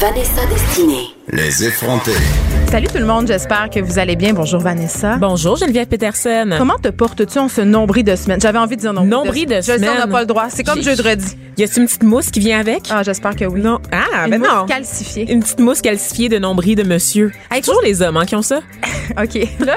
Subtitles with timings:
[0.00, 1.08] Vanessa Destinée.
[1.28, 2.16] Les effrontés.
[2.70, 4.32] Salut tout le monde, j'espère que vous allez bien.
[4.32, 5.16] Bonjour Vanessa.
[5.16, 6.54] Bonjour Geneviève Peterson.
[6.56, 8.40] Comment te portes-tu en ce nombril de semaine?
[8.40, 9.80] J'avais envie de dire nombril, nombril de, de semaine.
[9.80, 10.46] Je sais, on n'a pas le droit.
[10.48, 11.02] C'est comme jeudi.
[11.58, 12.88] Y a-t-il une petite mousse qui vient avec?
[12.88, 13.60] Ah, j'espère que oui.
[13.60, 13.78] Non.
[13.92, 14.64] Ah, une ben mousse non.
[14.64, 15.30] calcifiée.
[15.30, 17.30] Une petite mousse calcifiée de nombril de monsieur.
[17.50, 18.60] Hey, toujours les hommes hein, qui ont ça?
[19.22, 19.46] OK.
[19.60, 19.76] Là,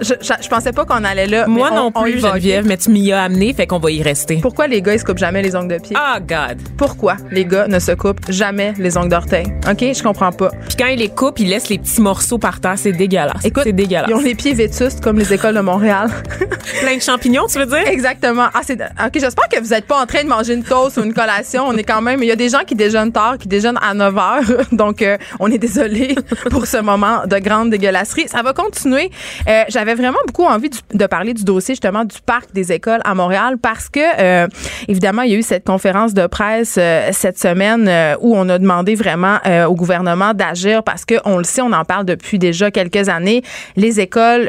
[0.00, 1.46] je, je, je, pensais pas qu'on allait là.
[1.46, 4.38] Moi on, non plus, Geneviève, mais tu m'y as amené, fait qu'on va y rester.
[4.42, 5.96] Pourquoi les gars, ils se coupent jamais les ongles de pied?
[5.98, 6.58] Ah, oh, God.
[6.76, 9.46] Pourquoi les gars ne se coupent jamais les ongles d'orteil?
[9.68, 9.80] OK?
[9.80, 10.50] Je comprends pas.
[10.68, 12.74] Puis quand ils les coupent, ils laissent les petits morceaux par terre.
[12.76, 13.44] C'est dégueulasse.
[13.44, 14.08] Écoute, c'est dégueulasse.
[14.08, 16.10] Ils ont les pieds vétustes comme les écoles de Montréal.
[16.80, 17.86] Plein de champignons, tu veux dire?
[17.86, 18.46] Exactement.
[18.54, 21.04] Ah, c'est, OK, j'espère que vous êtes pas en train de manger une toast ou
[21.04, 21.64] une collation.
[21.66, 23.94] On est quand même, il y a des gens qui déjeunent tard, qui déjeunent à
[23.94, 24.42] 9 heures.
[24.72, 26.14] Donc, euh, on est désolé
[26.50, 28.28] pour ce moment de grande dégueulasserie.
[28.28, 29.10] Ça va continuer.
[29.48, 33.14] Euh, j'avais vraiment beaucoup envie de parler du dossier, justement, du parc des écoles à
[33.14, 34.46] Montréal parce que, euh,
[34.88, 38.58] évidemment, il y a eu cette conférence de presse euh, cette semaine où on a
[38.58, 42.70] demandé vraiment au gouvernement d'agir parce que, on le sait, on en parle depuis déjà
[42.70, 43.42] quelques années.
[43.76, 44.48] Les écoles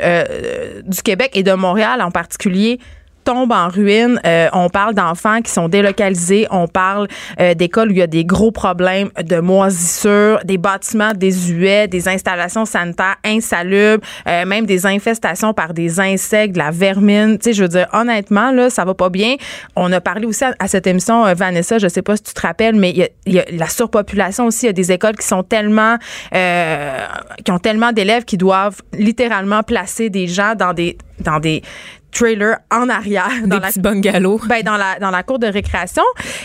[0.85, 2.79] du Québec et de Montréal en particulier
[3.27, 4.21] tombe en ruine.
[4.25, 6.47] Euh, on parle d'enfants qui sont délocalisés.
[6.49, 7.09] On parle
[7.41, 12.07] euh, d'écoles où il y a des gros problèmes de moisissure, des bâtiments désuets, des
[12.07, 17.37] installations sanitaires insalubres, euh, même des infestations par des insectes, de la vermine.
[17.37, 19.35] Tu sais, je veux dire, honnêtement, là, ça va pas bien.
[19.75, 22.75] On a parlé aussi à, cette émission, Vanessa, je sais pas si tu te rappelles,
[22.75, 24.67] mais il y, a, il y a la surpopulation aussi.
[24.67, 25.97] Il y a des écoles qui sont tellement,
[26.31, 31.63] qui ont tellement d'élèves qui doivent littéralement placer des gens dans des dans des
[32.17, 35.47] trailer en arrière des dans petits la bungalows ben dans la dans la cour de
[35.47, 36.03] récréation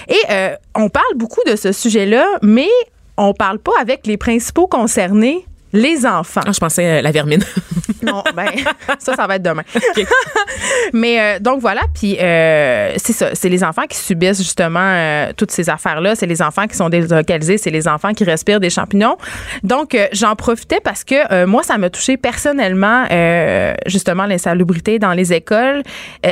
[0.08, 2.68] et euh, on parle beaucoup de ce sujet-là mais
[3.16, 6.42] on parle pas avec les principaux concernés les enfants.
[6.46, 7.42] Ah, je pensais euh, la vermine.
[8.02, 8.50] non, ben
[8.98, 9.62] ça, ça va être demain.
[10.92, 15.32] Mais euh, donc voilà, puis euh, c'est ça, c'est les enfants qui subissent justement euh,
[15.36, 16.14] toutes ces affaires-là.
[16.14, 19.16] C'est les enfants qui sont délocalisés, c'est les enfants qui respirent des champignons.
[19.62, 23.04] Donc j'en profitais parce que moi, ça m'a touché personnellement
[23.86, 25.82] justement l'insalubrité dans les écoles.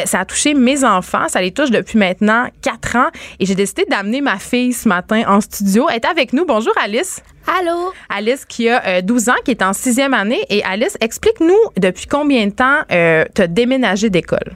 [0.04, 3.08] ça a touché mes enfants, ça les touche depuis maintenant quatre ans,
[3.38, 5.87] et j'ai décidé d'amener ma fille ce matin en studio.
[5.88, 6.44] Elle est avec nous.
[6.44, 7.22] Bonjour Alice.
[7.46, 7.92] Allô?
[8.08, 10.44] Alice qui a euh, 12 ans, qui est en sixième année.
[10.50, 14.54] Et Alice, explique-nous depuis combien de temps euh, tu as déménagé d'école?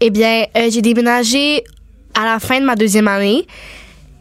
[0.00, 1.64] Eh bien, euh, j'ai déménagé
[2.14, 3.46] à la fin de ma deuxième année.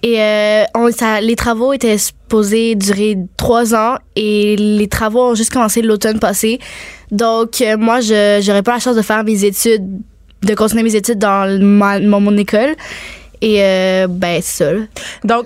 [0.03, 5.35] Et euh, on, ça, les travaux étaient supposés durer trois ans et les travaux ont
[5.35, 6.59] juste commencé l'automne passé.
[7.11, 9.83] Donc, euh, moi, je n'aurais pas la chance de faire mes études,
[10.43, 12.75] de continuer mes études dans ma, mon, mon école.
[13.41, 14.87] Et euh, ben seul.
[15.23, 15.45] Donc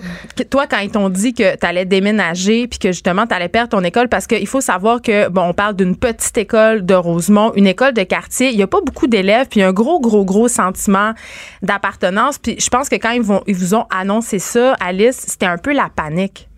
[0.50, 3.70] toi quand ils t'ont dit que tu allais déménager puis que justement tu allais perdre
[3.70, 7.52] ton école parce qu'il faut savoir que bon on parle d'une petite école de Rosemont,
[7.54, 10.48] une école de quartier, il y a pas beaucoup d'élèves puis un gros gros gros
[10.48, 11.12] sentiment
[11.60, 15.46] d'appartenance puis je pense que quand ils vont ils vous ont annoncé ça Alice, c'était
[15.46, 16.48] un peu la panique.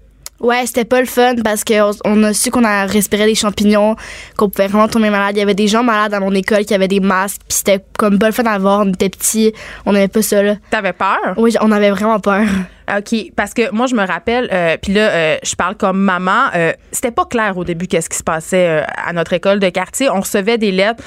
[0.40, 3.96] Ouais, c'était pas le fun parce qu'on on a su qu'on a respiré des champignons,
[4.36, 5.36] qu'on pouvait vraiment tomber malade.
[5.36, 7.78] Il y avait des gens malades dans mon école qui avaient des masques, puis c'était
[8.04, 8.80] comme pas le fun à voir.
[8.80, 9.52] On était petits,
[9.86, 10.42] on n'avait pas ça.
[10.42, 10.56] là.
[10.70, 11.34] T'avais peur?
[11.36, 12.44] Oui, on avait vraiment peur.
[12.98, 16.48] OK, parce que moi je me rappelle euh, puis là euh, je parle comme maman,
[16.54, 19.68] euh, c'était pas clair au début qu'est-ce qui se passait euh, à notre école de
[19.70, 21.02] quartier, on recevait des lettres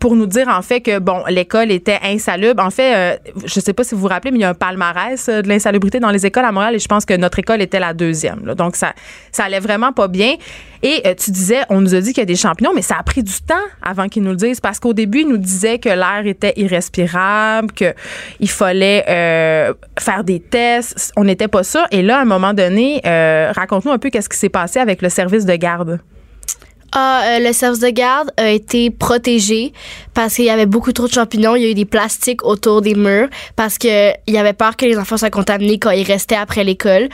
[0.00, 2.62] pour nous dire en fait que bon, l'école était insalubre.
[2.62, 5.28] En fait, je sais pas si vous vous rappelez mais il y a un palmarès
[5.28, 7.92] de l'insalubrité dans les écoles à Montréal et je pense que notre école était la
[7.92, 8.46] deuxième.
[8.46, 8.54] Là.
[8.54, 8.94] Donc ça
[9.30, 10.36] ça allait vraiment pas bien
[10.82, 13.02] et tu disais on nous a dit qu'il y a des champignons mais ça a
[13.02, 15.88] pris du temps avant qu'ils nous le disent parce qu'au début ils nous disaient que
[15.98, 17.92] l'air était irrespirable, que
[18.40, 19.04] il fallait
[19.98, 20.68] faire des tests
[21.16, 21.82] on n'était pas sûr.
[21.90, 25.02] Et là, à un moment donné, euh, raconte-nous un peu qu'est-ce qui s'est passé avec
[25.02, 26.00] le service de garde.
[26.92, 29.74] Ah, euh, le service de garde a été protégé
[30.14, 31.54] parce qu'il y avait beaucoup trop de champignons.
[31.54, 34.86] Il y a eu des plastiques autour des murs parce qu'il y avait peur que
[34.86, 37.08] les enfants soient contaminés quand ils restaient après l'école.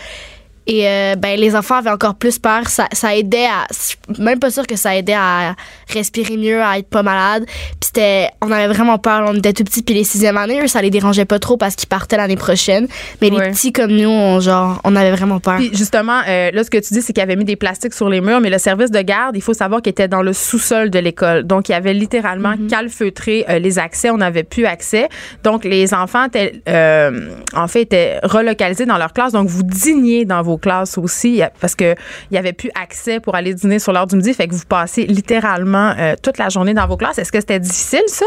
[0.67, 2.69] Et euh, ben, les enfants avaient encore plus peur.
[2.69, 3.67] Ça, ça aidait à.
[3.71, 5.55] je suis Même pas sûr que ça aidait à
[5.93, 7.45] respirer mieux, à être pas malade.
[7.47, 8.29] Puis c'était.
[8.43, 9.25] On avait vraiment peur.
[9.29, 9.83] On était tout petits.
[9.83, 12.87] Puis les sixième années, eux, ça les dérangeait pas trop parce qu'ils partaient l'année prochaine.
[13.21, 13.47] Mais Ouais.
[13.47, 15.57] les petits comme nous, on, genre, on avait vraiment peur.
[15.57, 18.09] Puis justement, euh, là, ce que tu dis, c'est qu'il avait mis des plastiques sur
[18.09, 20.89] les murs, mais le service de garde, il faut savoir qu'il était dans le sous-sol
[20.91, 21.43] de l'école.
[21.45, 24.11] Donc, il avait littéralement calfeutré euh, les accès.
[24.11, 25.09] On n'avait plus accès.
[25.43, 26.63] Donc, les enfants étaient,
[27.55, 29.33] en fait, étaient relocalisés dans leur classe.
[29.33, 31.95] Donc, vous dîniez dans vos classes aussi parce que
[32.31, 34.33] il y avait plus accès pour aller dîner sur l'heure du midi.
[34.35, 37.19] Fait que vous passez littéralement euh, toute la journée dans vos classes.
[37.19, 38.27] Est-ce que c'était difficile, ça?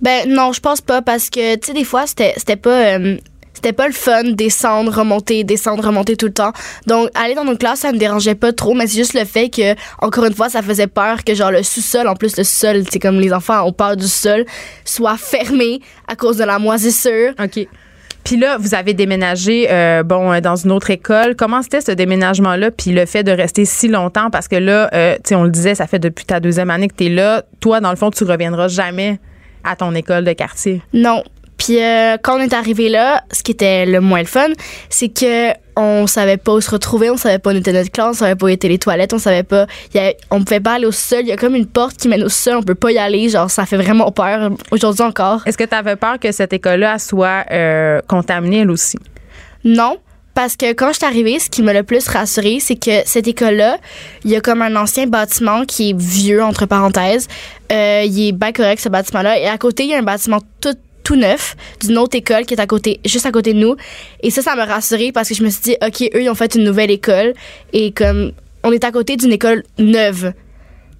[0.00, 3.16] Ben non, je pense pas parce que tu sais des fois c'était c'était pas euh,
[3.52, 6.52] c'était pas le fun descendre, remonter, descendre, remonter tout le temps.
[6.86, 9.50] Donc aller dans nos classes, ça me dérangeait pas trop, mais c'est juste le fait
[9.50, 12.82] que encore une fois, ça faisait peur que genre le sous-sol en plus le sol,
[12.90, 14.44] c'est comme les enfants ont peur du sol,
[14.84, 17.34] soit fermé à cause de la moisissure.
[17.38, 17.68] OK.
[18.24, 21.34] Puis là, vous avez déménagé, euh, bon, euh, dans une autre école.
[21.34, 22.70] Comment c'était ce déménagement-là?
[22.70, 25.50] Puis le fait de rester si longtemps, parce que là, euh, tu sais, on le
[25.50, 27.42] disait, ça fait depuis ta deuxième année que tu es là.
[27.60, 29.18] Toi, dans le fond, tu reviendras jamais
[29.64, 30.82] à ton école de quartier.
[30.92, 31.22] Non.
[31.64, 34.48] Puis euh, quand on est arrivé là, ce qui était le moins le fun,
[34.90, 38.16] c'est que on savait pas où se retrouver, on savait pas où était notre classe,
[38.16, 40.72] on savait pas où étaient les toilettes, on savait pas, y a- on pouvait pas
[40.72, 42.74] aller au sol, il y a comme une porte qui mène au sol, on peut
[42.74, 45.42] pas y aller, genre ça fait vraiment peur aujourd'hui encore.
[45.46, 48.98] Est-ce que tu avais peur que cette école-là soit euh, contaminée, elle aussi?
[49.64, 49.98] Non,
[50.34, 53.28] parce que quand je suis arrivée, ce qui m'a le plus rassurée, c'est que cette
[53.28, 53.76] école-là,
[54.24, 57.28] il y a comme un ancien bâtiment qui est vieux, entre parenthèses.
[57.70, 59.38] Euh, il est bien correct, ce bâtiment-là.
[59.38, 62.54] Et à côté, il y a un bâtiment tout tout neuf d'une autre école qui
[62.54, 63.76] est à côté juste à côté de nous
[64.22, 66.34] et ça ça m'a rassurée parce que je me suis dit OK eux ils ont
[66.34, 67.34] fait une nouvelle école
[67.72, 68.32] et comme
[68.64, 70.32] on est à côté d'une école neuve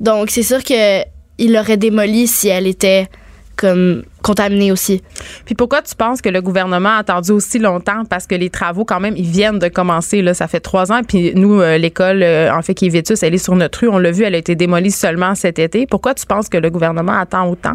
[0.00, 1.02] donc c'est sûr que
[1.38, 3.08] il l'aurait démolie si elle était
[3.56, 5.02] comme contaminée aussi
[5.44, 8.04] Puis pourquoi tu penses que le gouvernement a attendu aussi longtemps?
[8.08, 10.22] Parce que les travaux, quand même, ils viennent de commencer.
[10.22, 11.02] Là, ça fait trois ans.
[11.06, 13.88] Puis nous, euh, l'école, euh, en fait, qui est Vétus, elle est sur notre rue.
[13.88, 15.86] On l'a vu, elle a été démolie seulement cet été.
[15.86, 17.74] Pourquoi tu penses que le gouvernement attend autant?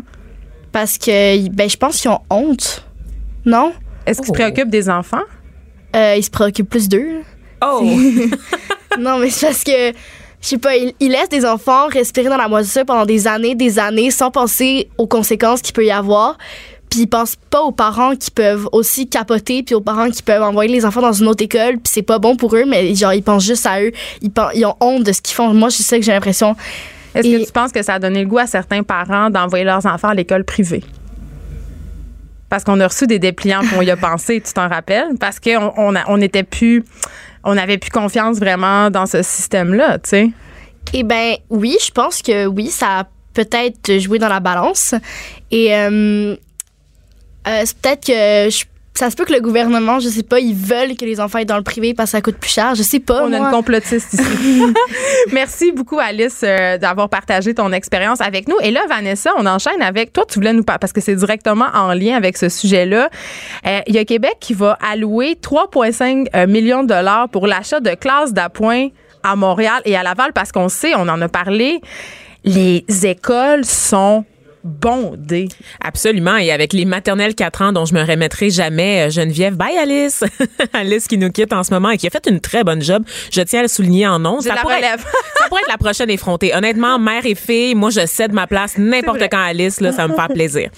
[0.72, 2.84] Parce que ben je pense qu'ils ont honte
[3.46, 3.72] non?
[4.06, 4.34] Est-ce qu'ils Oh.
[4.34, 5.22] se préoccupent des enfants?
[5.96, 7.22] Euh, ils se préoccupent plus d'eux.
[7.64, 7.82] Oh!
[9.00, 9.92] non, mais c'est parce que,
[10.42, 13.56] je sais pas, ils, ils laissent des enfants respirer dans la moisissure pendant des années,
[13.56, 16.38] des années, sans penser aux conséquences qu'il peut y avoir.
[16.90, 20.44] Puis ils pensent pas aux parents qui peuvent aussi capoter, puis aux parents qui peuvent
[20.44, 23.14] envoyer les enfants dans une autre école, puis c'est pas bon pour eux, mais genre,
[23.14, 23.92] ils pensent juste à eux.
[24.22, 25.54] Ils, ils ont honte de ce qu'ils font.
[25.54, 26.56] Moi, je sais que j'ai l'impression.
[27.18, 29.86] Est-ce que tu penses que ça a donné le goût à certains parents d'envoyer leurs
[29.86, 30.84] enfants à l'école privée?
[32.50, 35.18] Parce qu'on a reçu des dépliants qu'on y a pensé, tu t'en rappelles?
[35.20, 36.84] Parce qu'on on on était plus.
[37.44, 40.30] On n'avait plus confiance vraiment dans ce système-là, tu sais.
[40.94, 43.04] Eh ben oui, je pense que oui, ça a
[43.34, 44.96] peut-être joué dans la balance.
[45.52, 46.36] Et euh,
[47.48, 48.66] euh, c'est peut-être que je-
[48.98, 51.46] ça se peut que le gouvernement, je sais pas, ils veulent que les enfants aient
[51.46, 52.74] dans le privé parce que ça coûte plus cher.
[52.74, 53.24] Je sais pas.
[53.24, 53.48] On a moi.
[53.48, 54.64] une complotiste ici.
[55.32, 58.56] Merci beaucoup, Alice, euh, d'avoir partagé ton expérience avec nous.
[58.64, 60.14] Et là, Vanessa, on enchaîne avec.
[60.14, 63.10] Toi, tu voulais nous parler, parce que c'est directement en lien avec ce sujet-là.
[63.68, 67.80] Euh, Il y a Québec qui va allouer 3,5 euh, millions de dollars pour l'achat
[67.80, 68.88] de classes d'appoint
[69.22, 71.82] à Montréal et à Laval, parce qu'on sait, on en a parlé,
[72.44, 74.26] les écoles sont
[74.68, 75.48] bondées.
[75.84, 76.38] Absolument.
[76.38, 80.24] Et avec les maternelles 4 ans dont je me remettrai jamais, euh, Geneviève, bye Alice.
[80.74, 83.04] Alice qui nous quitte en ce moment et qui a fait une très bonne job.
[83.32, 84.40] Je tiens à le souligner en nom.
[84.46, 86.54] La pourrait, ça pourrait être la prochaine effrontée.
[86.54, 90.08] Honnêtement, mère et fille, moi, je cède ma place n'importe quand à Alice, là, ça
[90.08, 90.70] me faire plaisir.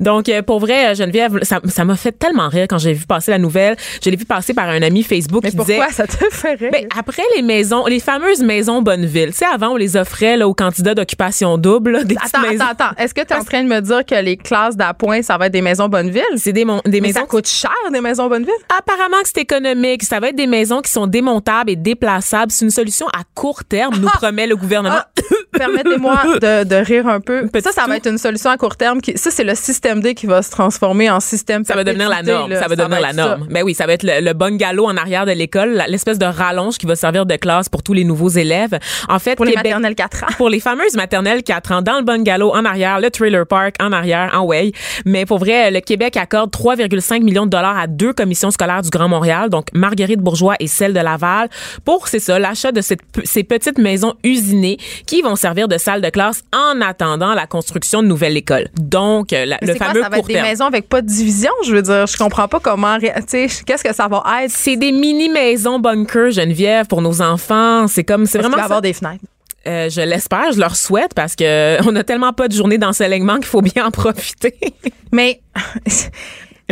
[0.00, 3.30] Donc, euh, pour vrai, euh, Geneviève, ça m'a fait tellement rire quand j'ai vu passer
[3.30, 3.76] la nouvelle.
[4.04, 5.92] Je l'ai vu passer par un ami Facebook Mais qui pourquoi disait...
[5.92, 6.70] ça te fait rire?
[6.72, 10.48] Ben, après les maisons, les fameuses maisons Bonneville, tu sais, avant, on les offrait là,
[10.48, 13.02] aux candidats d'occupation double, là, des attends, attends, attends.
[13.02, 15.52] Est-ce que es en train de me dire que les classes d'appoint, ça va être
[15.52, 16.22] des maisons Bonneville?
[16.36, 18.52] C'est des, des Mais maisons ça coûte cher, des maisons Bonneville?
[18.76, 20.02] Apparemment que c'est économique.
[20.02, 22.52] Ça va être des maisons qui sont démontables et déplaçables.
[22.52, 24.96] C'est une solution à court terme, nous promet le gouvernement.
[24.98, 25.10] Ah,
[25.56, 27.46] Permettez-moi de, de rire un peu.
[27.48, 29.00] Petit ça, ça va être une solution à court terme.
[29.00, 32.08] Qui, ça, c'est le système D qui va se transformer en système Ça va devenir
[32.08, 32.50] la norme.
[32.50, 32.60] là.
[32.60, 33.46] Ça va devenir la norme.
[33.50, 36.78] Ben oui, ça va être le, le bungalow en arrière de l'école, l'espèce de rallonge
[36.78, 38.78] qui va servir de classe pour tous les nouveaux élèves.
[39.08, 40.26] En fait, Pour les maternelles 4 ans.
[40.36, 43.92] pour les fameuses maternelles 4 ans, dans le bungalow en arrière, le trailer park en
[43.92, 44.72] arrière, en way.
[45.04, 48.90] Mais pour vrai, le Québec accorde 3,5 millions de dollars à deux commissions scolaires du
[48.90, 51.48] Grand Montréal, donc Marguerite Bourgeois et celle de Laval,
[51.84, 56.00] pour, c'est ça, l'achat de cette ces petites maisons usinées qui vont servir de salle
[56.00, 58.68] de classe en attendant la construction de nouvelles écoles.
[58.80, 61.50] Donc, euh, la- le quoi, fameux ça va être des maisons avec pas de division,
[61.66, 62.06] je veux dire.
[62.06, 62.98] Je comprends pas comment.
[62.98, 64.50] Tu sais, qu'est-ce que ça va être?
[64.50, 67.86] C'est des mini maisons bunker Geneviève pour nos enfants.
[67.88, 68.64] C'est comme c'est vraiment va ça.
[68.64, 69.24] avoir des fenêtres.
[69.66, 73.36] Euh, je l'espère, je leur souhaite parce que on a tellement pas de journée d'ensoleillement
[73.36, 74.56] qu'il faut bien en profiter.
[75.12, 75.40] Mais.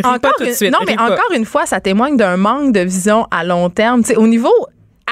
[0.02, 1.04] Encore une- suite, non, mais pas.
[1.12, 4.00] encore une fois, ça témoigne d'un manque de vision à long terme.
[4.02, 4.52] Tu sais, au niveau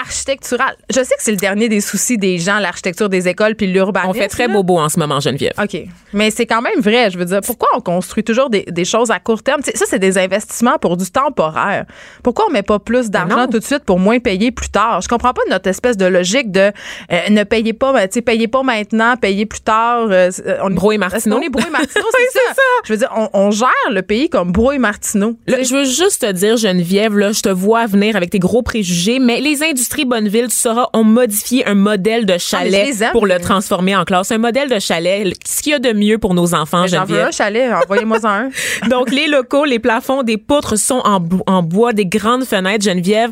[0.09, 0.75] architectural.
[0.91, 4.11] Je sais que c'est le dernier des soucis des gens, l'architecture des écoles puis l'urbanisme.
[4.11, 4.55] On fait très là.
[4.55, 5.53] bobo en ce moment, Geneviève.
[5.63, 5.77] OK.
[6.15, 7.11] Mais c'est quand même vrai.
[7.11, 9.61] Je veux dire, pourquoi on construit toujours des, des choses à court terme?
[9.63, 11.85] Ça, c'est des investissements pour du temporaire.
[12.23, 13.47] Pourquoi on met pas plus d'argent non.
[13.47, 15.01] tout de suite pour moins payer plus tard?
[15.03, 16.73] Je comprends pas notre espèce de logique de
[17.13, 20.09] euh, ne payez pas, tu sais, payez pas maintenant, payez plus tard.
[20.11, 21.37] euh, euh, on, Brouet et Martineau.
[21.39, 22.63] On est Brouet et Martineau, Oui, c'est ça.
[22.85, 25.37] Je veux dire, on, on gère le pays comme Brouet et Martineau.
[25.47, 29.19] Je veux juste te dire, Geneviève, là, je te vois venir avec tes gros préjugés,
[29.19, 33.13] mais les industries Bonneville, tu sauras, ont modifié un modèle de Ah, chalet aime.
[33.13, 34.31] pour le transformer en classe.
[34.33, 37.23] Un modèle de chalet, ce qu'il y a de mieux pour nos enfants, J'en veux
[37.23, 38.49] un chalet, envoyez-moi un.
[38.89, 42.85] Donc, les locaux, les plafonds, des poutres sont en, bo- en bois, des grandes fenêtres,
[42.85, 43.31] Geneviève.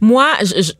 [0.00, 0.72] Moi, je, je-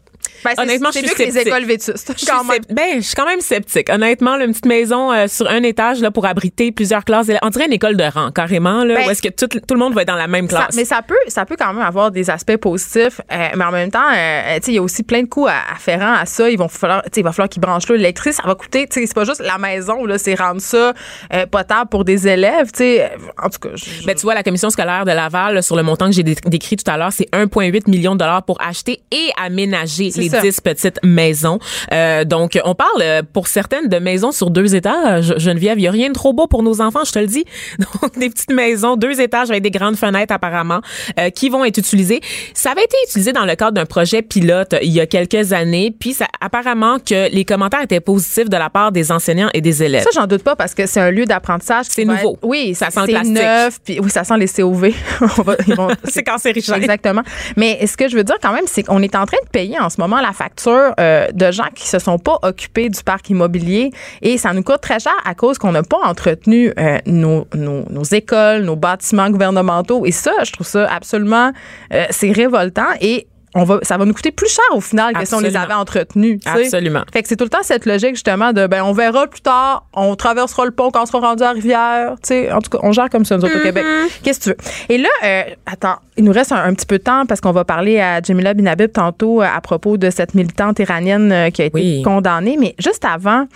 [0.45, 1.49] Ben, Honnêtement, je mieux suis que les sceptique.
[1.49, 2.12] écoles vétustes.
[2.16, 2.28] je suis
[2.71, 3.90] ben, je suis quand même sceptique.
[3.90, 7.26] Honnêtement, là, une petite maison euh, sur un étage là pour abriter plusieurs classes.
[7.42, 9.80] On dirait une école de rang, carrément, là, Ben, où est-ce que tout, tout le
[9.80, 10.76] monde va être dans la même Ça- classe.
[10.76, 13.90] mais ça peut, ça peut quand même avoir des aspects positifs, euh, mais en même
[13.90, 16.49] temps, euh, tu sais, il y a aussi plein de coûts à- afférents à ça.
[16.50, 18.35] Ils vont falloir, tu sais, il va falloir qu'ils branchent l'eau électrique.
[18.35, 20.92] Ça va coûter, tu sais, c'est pas juste la maison là, c'est rendre ça
[21.35, 23.11] euh, potable pour des élèves, tu sais.
[23.42, 25.83] En tout cas, je- Ben, tu vois, la commission scolaire de Laval, là, sur le
[25.83, 29.00] montant que j'ai dé- décrit tout à l'heure, c'est 1,8 million de dollars pour acheter
[29.11, 30.40] et aménager C'est les ça.
[30.40, 31.58] 10 petites maisons.
[31.92, 35.35] Euh, donc, on parle euh, pour certaines de maisons sur deux étages.
[35.38, 37.44] Geneviève, il y a rien de trop beau pour nos enfants, je te le dis.
[38.02, 40.80] Donc, des petites maisons, deux étages avec des grandes fenêtres apparemment,
[41.18, 42.20] euh, qui vont être utilisées.
[42.54, 45.52] Ça avait été utilisé dans le cadre d'un projet pilote euh, il y a quelques
[45.52, 49.61] années, puis ça, apparemment que les commentaires étaient positifs de la part des enseignants et
[49.61, 50.02] des élèves.
[50.04, 51.87] ça, j'en doute pas parce que c'est un lieu d'apprentissage.
[51.88, 52.35] C'est nouveau.
[52.35, 53.32] être- oui, Ça sent le plastique.
[53.35, 53.78] neuf.
[53.85, 54.92] Puis oui, ça sent les COV.
[56.04, 56.76] C'est cancérigène.
[56.76, 57.23] Exactement.
[57.56, 59.78] Mais ce que je veux dire quand même, c'est qu'on est en train de payer
[59.78, 63.31] en ce moment la facture euh, de gens qui se sont pas occupés du parc
[63.31, 63.91] immobilier
[64.23, 67.85] et ça nous coûte très cher à cause qu'on n'a pas entretenu euh, nos, nos,
[67.91, 70.07] nos écoles, nos bâtiments gouvernementaux.
[70.07, 71.53] Et ça, je trouve ça absolument,
[71.93, 75.25] euh, c'est révoltant et on va, ça va nous coûter plus cher au final que
[75.25, 76.41] si on les avait entretenus.
[76.45, 76.65] tu sais.
[76.65, 77.03] Absolument.
[77.13, 79.87] Fait que c'est tout le temps cette logique justement de ben on verra plus tard,
[79.95, 82.53] on traversera le pont quand on sera rendu à la rivière, tu sais.
[82.53, 83.85] En tout cas, on gère comme ça nous autres au Québec.
[84.23, 84.57] Qu'est-ce que tu veux?
[84.95, 87.53] Et là, euh, attends, il nous reste un, un petit peu de temps parce qu'on
[87.53, 91.63] va parler à Jamila Binabib tantôt euh, à propos de cette militante iranienne euh, qui
[91.63, 92.03] a été Oui.
[92.03, 92.57] condamnée.
[92.59, 93.47] Mais juste avant,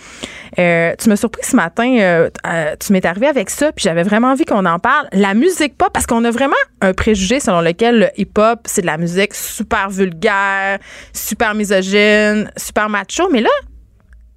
[0.57, 1.97] euh, tu m'as surpris ce matin.
[1.99, 2.29] euh,
[2.79, 5.07] tu m'es arrivé avec ça, puis j'avais vraiment envie qu'on en parle.
[5.11, 8.87] La musique pop, parce qu'on a vraiment un préjugé selon lequel le hip-hop c'est de
[8.87, 10.79] la musique super vulgaire,
[11.11, 13.29] super misogyne, super macho.
[13.31, 13.49] Mais là,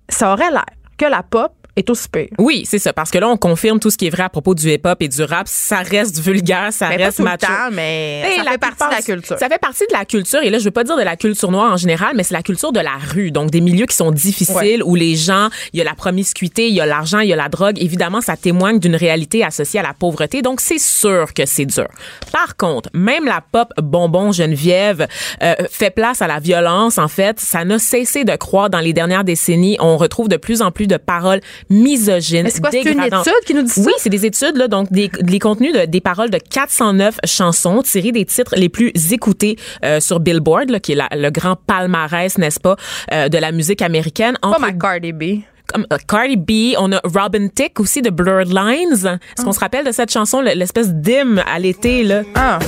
[0.09, 0.64] ça aurait l'air
[0.99, 2.28] que la pop est aussi pire.
[2.38, 2.92] Oui, c'est ça.
[2.92, 5.09] Parce que là, on confirme tout ce qui est vrai à propos du hip-hop et
[5.09, 5.47] du rap.
[5.47, 9.38] Ça reste vulgaire, ça Mais reste temps, mais ça la fait partie de la culture.
[9.38, 10.40] Ça fait partie de la culture.
[10.42, 12.42] Et là, je veux pas dire de la culture noire en général, mais c'est la
[12.42, 13.30] culture de la rue.
[13.30, 16.75] Donc, des milieux qui sont difficiles, où les gens, il y a la promiscuité, il
[16.75, 17.80] y a l'argent, il y a la drogue.
[17.80, 20.42] Évidemment, ça témoigne d'une réalité associée à la pauvreté.
[20.42, 21.88] Donc, c'est sûr que c'est dur.
[22.33, 25.06] Par contre, même la pop bonbon Geneviève
[25.42, 26.99] euh, fait place à la violence.
[26.99, 29.76] En fait, ça n'a cessé de croître dans les dernières décennies.
[29.80, 33.44] On retrouve de plus en plus de paroles misogynes, Mais c'est quoi, c'est une étude
[33.46, 33.80] qui nous dit ça?
[33.85, 37.82] Oui, c'est des études, là, donc des, les contenus de- des paroles de 409 chansons
[37.82, 41.56] tirées des titres les plus écoutés euh, sur Billboard, là, qui est la- le grand
[41.56, 42.76] palmarès, n'est-ce pas,
[43.12, 44.37] euh, de la musique américaine.
[44.40, 45.23] Pas Entre ma Cardi B.
[45.73, 49.18] comme euh, Cardi B, on a Robin Thicke aussi de Blurred Lines.
[49.37, 52.23] Est-ce qu'on se rappelle de cette chanson, le- l'espèce d'hymne à l'été là?
[52.37, 52.58] Ah.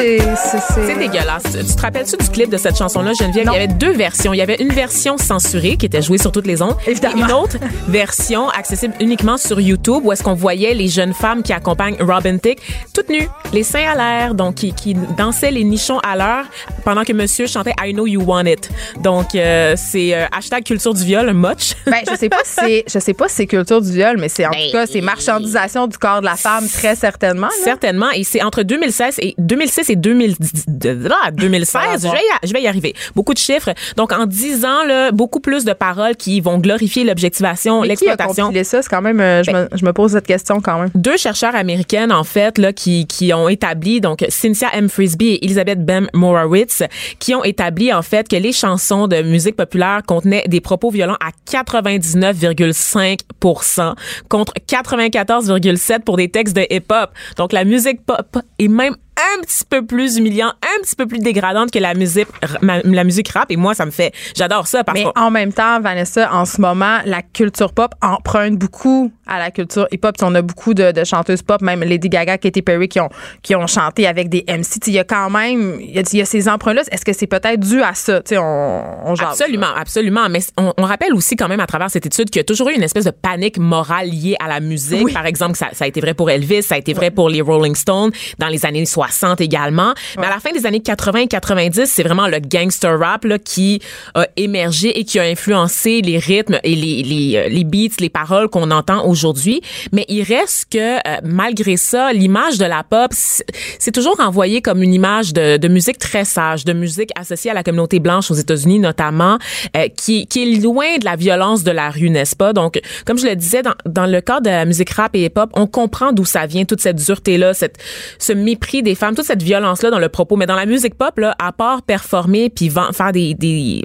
[0.00, 0.98] C'est.
[0.98, 1.42] dégueulasse.
[1.52, 3.46] Tu te rappelles-tu du clip de cette chanson-là, Geneviève?
[3.46, 3.52] Non.
[3.52, 4.32] Il y avait deux versions.
[4.32, 6.76] Il y avait une version censurée qui était jouée sur toutes les ondes.
[6.86, 7.16] Évidemment.
[7.16, 7.56] Et une autre
[7.88, 12.38] version accessible uniquement sur YouTube où est-ce qu'on voyait les jeunes femmes qui accompagnent Robin
[12.38, 12.60] Thicke
[12.94, 16.44] toutes nues, les seins à l'air, donc qui, qui dansaient les nichons à l'heure
[16.84, 18.70] pendant que monsieur chantait I Know You Want It.
[19.00, 21.74] Donc, euh, c'est euh, hashtag culture du viol, much.
[21.86, 24.28] Ben, je sais pas si c'est, je sais pas si c'est culture du viol, mais
[24.28, 27.48] c'est en tout cas, c'est marchandisation du corps de la femme, très certainement.
[27.48, 27.64] là.
[27.64, 28.10] Certainement.
[28.14, 30.66] Et c'est entre 2016 et 2006 et 2010,
[31.10, 32.02] ah, 2016.
[32.02, 32.94] Je vais, y, je vais y arriver.
[33.14, 33.70] Beaucoup de chiffres.
[33.96, 38.52] Donc, en 10 ans, là, beaucoup plus de paroles qui vont glorifier l'objectivation, l'exploitation.
[38.62, 38.82] ça?
[38.82, 40.90] C'est quand même, euh, je, me, je me pose cette question quand même.
[40.94, 44.88] Deux chercheurs américaines, en fait, là, qui, qui ont établi, donc Cynthia M.
[44.88, 46.82] Frisbee et Elizabeth Bem Morowitz,
[47.18, 51.16] qui ont établi, en fait, que les chansons de musique populaire contenaient des propos violents
[51.20, 53.94] à 99,5%
[54.28, 57.10] contre 94,7% pour des textes de hip-hop.
[57.36, 61.18] Donc, la musique pop est même un petit peu plus humiliant, un petit peu plus
[61.18, 62.28] dégradante que la musique,
[62.62, 63.50] la musique rap.
[63.50, 66.60] Et moi, ça me fait, j'adore ça parce Mais en même temps, Vanessa, en ce
[66.60, 70.16] moment, la culture pop emprunte beaucoup à la culture hip-hop.
[70.22, 73.08] On a beaucoup de, de chanteuses pop, même Lady Gaga, Katy Perry, qui ont,
[73.42, 74.80] qui ont chanté avec des MC.
[74.86, 76.82] Il y a quand même, il y a, il y a ces emprunts-là.
[76.90, 78.20] Est-ce que c'est peut-être dû à ça?
[78.32, 80.28] On, Absolument, absolument.
[80.28, 82.70] Mais on, on rappelle aussi quand même à travers cette étude qu'il y a toujours
[82.70, 85.04] eu une espèce de panique morale liée à la musique.
[85.04, 85.12] Oui.
[85.12, 87.40] Par exemple, ça, ça a été vrai pour Elvis, ça a été vrai pour les
[87.40, 89.94] Rolling Stones dans les années 60, 60 également.
[90.18, 93.38] Mais à la fin des années 80 et 90, c'est vraiment le gangster rap là,
[93.38, 93.80] qui
[94.14, 98.08] a émergé et qui a influencé les rythmes et les, les, euh, les beats, les
[98.08, 99.60] paroles qu'on entend aujourd'hui.
[99.92, 104.82] Mais il reste que, euh, malgré ça, l'image de la pop, c'est toujours envoyé comme
[104.82, 108.34] une image de, de, musique très sage, de musique associée à la communauté blanche aux
[108.34, 109.38] États-Unis notamment,
[109.76, 112.52] euh, qui, qui est loin de la violence de la rue, n'est-ce pas?
[112.52, 115.50] Donc, comme je le disais, dans, dans le cadre de la musique rap et hip-hop,
[115.54, 117.78] on comprend d'où ça vient, toute cette dureté-là, cette,
[118.18, 120.36] ce mépris des femmes, toute cette violence-là dans le propos.
[120.36, 123.82] Mais dans la musique pop, là, à part performer puis faire des, des,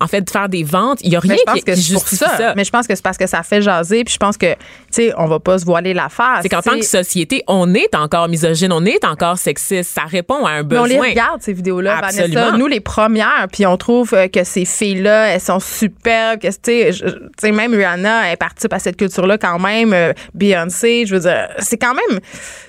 [0.00, 2.36] en fait, faire des ventes, il y a rien qui, qui justifie ça.
[2.36, 2.54] ça.
[2.56, 4.58] Mais je pense que c'est parce que ça fait jaser, puis je pense que, tu
[4.90, 6.40] sais, on va pas se voiler la face.
[6.42, 9.90] C'est qu'en tant que société, on est encore misogyne, on est encore sexiste.
[9.94, 10.88] Ça répond à un besoin.
[10.88, 12.52] Mais on les regarde, ces vidéos-là, Vanessa.
[12.56, 16.92] Nous, les premières, puis on trouve euh, que ces filles-là, elles sont superbes, que, tu
[17.38, 19.92] sais, même Rihanna, elle participe à cette culture-là quand même.
[19.92, 22.20] Euh, Beyoncé, je veux dire, c'est quand même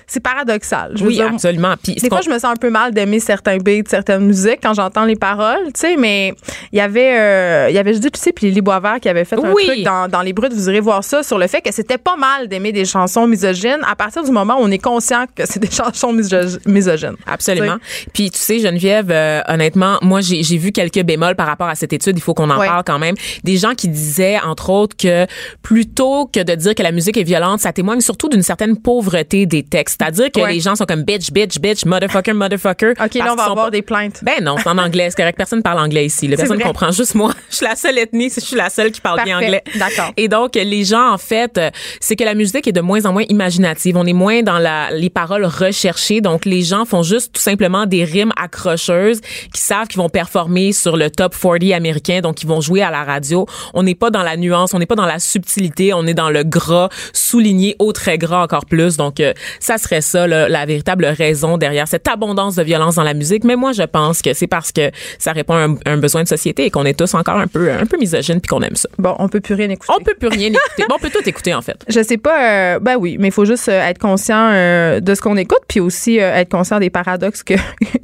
[0.06, 0.92] c'est paradoxal.
[0.94, 1.74] Je oui, absolument.
[1.92, 4.74] Puis, des fois, je me sens un peu mal d'aimer certains beats, certaines musiques quand
[4.74, 6.34] j'entends les paroles, tu sais, mais
[6.72, 9.24] il y avait, euh, il y avait Judith tu sais, puis Lily Boisvert qui avait
[9.24, 11.72] fait un truc dans, dans Les Brutes, vous irez voir ça, sur le fait que
[11.72, 15.26] c'était pas mal d'aimer des chansons misogynes à partir du moment où on est conscient
[15.34, 17.16] que c'est des chansons misogynes.
[17.26, 17.76] Absolument.
[18.12, 21.92] Puis, tu sais, Geneviève, euh, honnêtement, moi, j'ai vu quelques bémols par rapport à cette
[21.92, 23.14] étude, il faut qu'on en parle quand même.
[23.44, 25.26] Des gens qui disaient, entre autres, que
[25.62, 29.46] plutôt que de dire que la musique est violente, ça témoigne surtout d'une certaine pauvreté
[29.46, 29.98] des textes.
[30.00, 32.90] C'est-à-dire que les gens sont comme bitch, bitch, bitch, motherfucker, motherfucker.
[33.02, 34.20] OK, là, on va avoir des plaintes.
[34.22, 35.08] Ben non, c'est en anglais.
[35.10, 35.36] C'est correct.
[35.36, 36.28] Personne parle anglais ici.
[36.28, 37.32] La personne comprend juste moi.
[37.50, 39.62] Je suis la seule ethnie, je suis la seule qui parle bien anglais.
[39.76, 40.12] D'accord.
[40.16, 41.60] Et donc, les gens, en fait,
[42.00, 43.96] c'est que la musique est de moins en moins imaginative.
[43.96, 46.20] On est moins dans la, les paroles recherchées.
[46.20, 49.20] Donc, les gens font juste tout simplement des rimes accrocheuses
[49.52, 52.20] qui savent qu'ils vont performer sur le top 40 américain.
[52.20, 53.46] Donc, ils vont jouer à la radio.
[53.74, 56.30] On n'est pas dans la nuance, on n'est pas dans la subtilité, on est dans
[56.30, 58.96] le gras souligné au très gras encore plus.
[58.96, 63.14] Donc, euh, ça serait ça la véritable raison derrière cette abondance de violence dans la
[63.14, 63.44] musique.
[63.44, 66.66] Mais moi, je pense que c'est parce que ça répond à un, besoin de société
[66.66, 68.88] et qu'on est tous encore un peu un peu misogynes puis qu'on aime ça.
[68.98, 69.92] Bon, on peut plus rien écouter.
[69.98, 70.84] On peut plus rien écouter.
[70.88, 71.84] bon, on peut tout écouter en fait.
[71.88, 72.76] Je sais pas.
[72.76, 75.62] Euh, ben oui, mais il faut juste euh, être conscient euh, de ce qu'on écoute
[75.68, 77.54] puis aussi être conscient des paradoxes que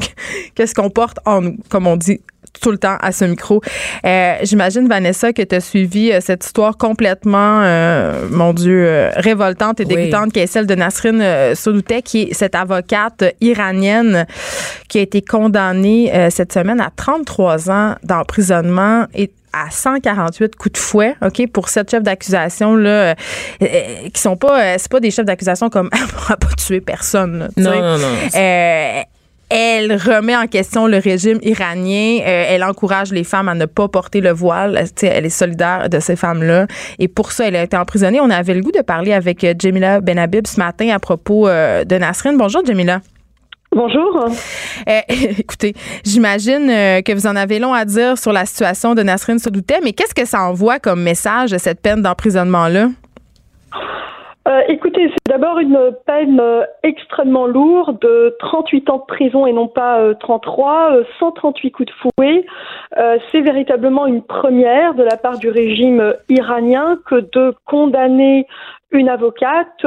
[0.55, 2.21] qu'est-ce qu'on porte en nous, comme on dit
[2.61, 3.61] tout le temps à ce micro.
[4.05, 9.11] Euh, J'imagine, Vanessa, que tu as suivi euh, cette histoire complètement, euh, mon Dieu, euh,
[9.17, 10.33] révoltante et dégoûtante, oui.
[10.33, 14.27] qui est celle de Nasrin euh, Soloutek, qui est cette avocate iranienne
[14.89, 20.79] qui a été condamnée cette semaine à 33 ans d'emprisonnement et à 148 coups de
[20.79, 23.15] fouet, OK, pour sept chefs d'accusation là
[23.63, 27.51] euh, qui sont pas c'est pas des chefs d'accusation comme elle pourra pas tuer personne.
[27.57, 29.03] Là, non, non, non, euh,
[29.55, 32.21] elle remet en question le régime iranien.
[32.21, 34.83] Euh, elle encourage les femmes à ne pas porter le voile.
[34.95, 36.67] T'sais, elle est solidaire de ces femmes-là.
[36.99, 38.21] Et pour ça, elle a été emprisonnée.
[38.21, 41.97] On avait le goût de parler avec Jamila Benhabib ce matin à propos euh, de
[41.97, 42.33] Nasrin.
[42.35, 43.01] Bonjour, Jamila.
[43.75, 44.27] Bonjour.
[44.89, 45.01] Euh,
[45.39, 49.39] écoutez, j'imagine euh, que vous en avez long à dire sur la situation de Nasrin
[49.39, 52.89] Soudoutet, mais qu'est-ce que ça envoie comme message, cette peine d'emprisonnement-là?
[54.73, 59.53] Euh, écoutez, c'est d'abord une peine euh, extrêmement lourde de 38 ans de prison et
[59.53, 62.45] non pas euh, 33, 138 coups de fouet.
[62.99, 68.47] Euh, c'est véritablement une première de la part du régime iranien que de condamner
[68.95, 69.87] une avocate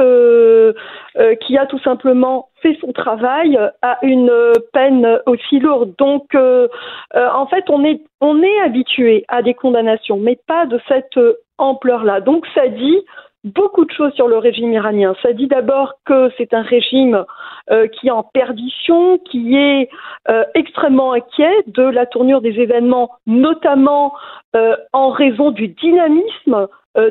[1.40, 4.32] qui a tout simplement fait son travail à une
[4.72, 5.94] peine aussi lourde.
[5.96, 11.20] Donc, en fait, on est on est habitué à des condamnations, mais pas de cette
[11.56, 12.20] ampleur-là.
[12.20, 12.98] Donc, ça dit
[13.46, 15.14] beaucoup de choses sur le régime iranien.
[15.22, 17.24] Ça dit d'abord que c'est un régime
[17.70, 19.88] euh, qui est en perdition, qui est
[20.28, 24.12] euh, extrêmement inquiet de la tournure des événements, notamment
[24.54, 26.68] euh, en raison du dynamisme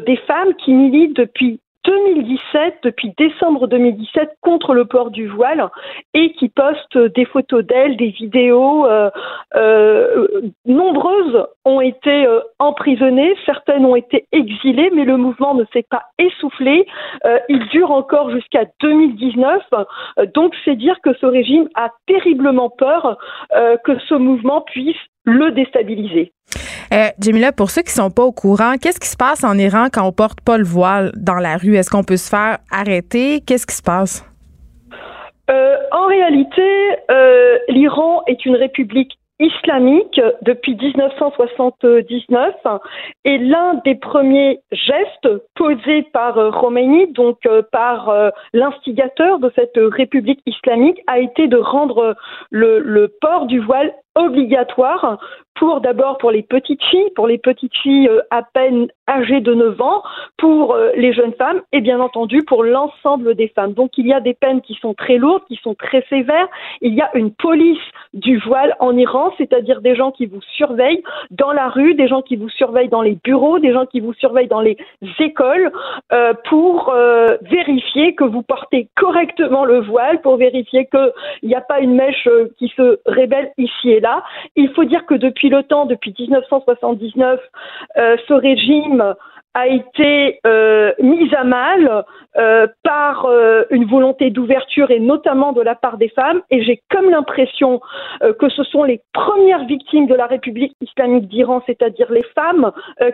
[0.08, 5.70] des femmes qui militent depuis 2017, depuis décembre 2017, contre le port du voile
[6.14, 8.86] et qui poste des photos d'elle, des vidéos.
[8.86, 9.10] Euh,
[9.56, 10.28] euh,
[10.66, 16.04] nombreuses ont été euh, emprisonnées, certaines ont été exilées, mais le mouvement ne s'est pas
[16.20, 16.88] essoufflé.
[17.50, 19.64] Il dure encore jusqu'à 2019.
[20.34, 23.18] donc c'est dire que ce régime a terriblement peur
[23.84, 26.32] que ce mouvement puisse le déstabiliser.
[26.94, 29.88] Euh, Jamila, pour ceux qui sont pas au courant, qu'est-ce qui se passe en Iran
[29.92, 31.76] quand on porte pas le voile dans la rue?
[31.76, 33.42] Est-ce qu'on peut se faire arrêter?
[33.42, 34.26] Qu'est-ce qui se passe?
[35.50, 36.62] Euh, en réalité,
[37.12, 42.56] euh, l'Iran est une république islamique depuis 1979
[43.26, 46.52] et l'un des premiers gestes posés par euh,
[47.14, 52.16] donc euh, par l'instigateur de cette république islamique, a été de rendre
[52.50, 55.20] le, le port du voile obligatoire
[55.56, 59.54] pour d'abord pour les petites filles, pour les petites filles euh, à peine âgées de
[59.54, 60.04] 9 ans,
[60.38, 63.72] pour euh, les jeunes femmes et bien entendu pour l'ensemble des femmes.
[63.72, 66.50] Donc il y a des peines qui sont très lourdes, qui sont très sévères.
[66.82, 67.80] Il y a une police
[68.14, 72.22] du voile en Iran, c'est-à-dire des gens qui vous surveillent dans la rue, des gens
[72.22, 74.78] qui vous surveillent dans les bureaux, des gens qui vous surveillent dans les
[75.20, 75.72] écoles
[76.12, 76.94] euh, pour
[77.42, 82.28] vérifier que vous portez correctement le voile, pour vérifier qu'il n'y a pas une mèche
[82.58, 84.05] qui se rébelle ici et.
[84.56, 87.40] Il faut dire que depuis le temps, depuis 1979,
[87.98, 89.16] euh, ce régime
[89.56, 92.04] a été euh, mise à mal
[92.38, 96.42] euh, par euh, une volonté d'ouverture et notamment de la part des femmes.
[96.52, 97.80] Et j'ai comme l'impression
[98.40, 102.72] que ce sont les premières victimes de la République islamique d'Iran, c'est-à-dire les femmes,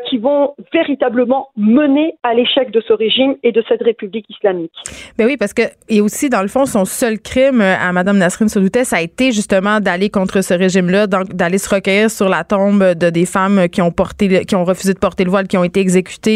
[0.10, 4.71] qui vont véritablement mener à l'échec de ce régime et de cette République islamique.
[5.17, 8.47] Ben oui, parce que et aussi dans le fond son seul crime à Madame Nasrin
[8.47, 12.93] Sotoudeh, ça a été justement d'aller contre ce régime-là, d'aller se recueillir sur la tombe
[12.93, 15.63] de des femmes qui ont porté, qui ont refusé de porter le voile, qui ont
[15.63, 16.30] été exécutées.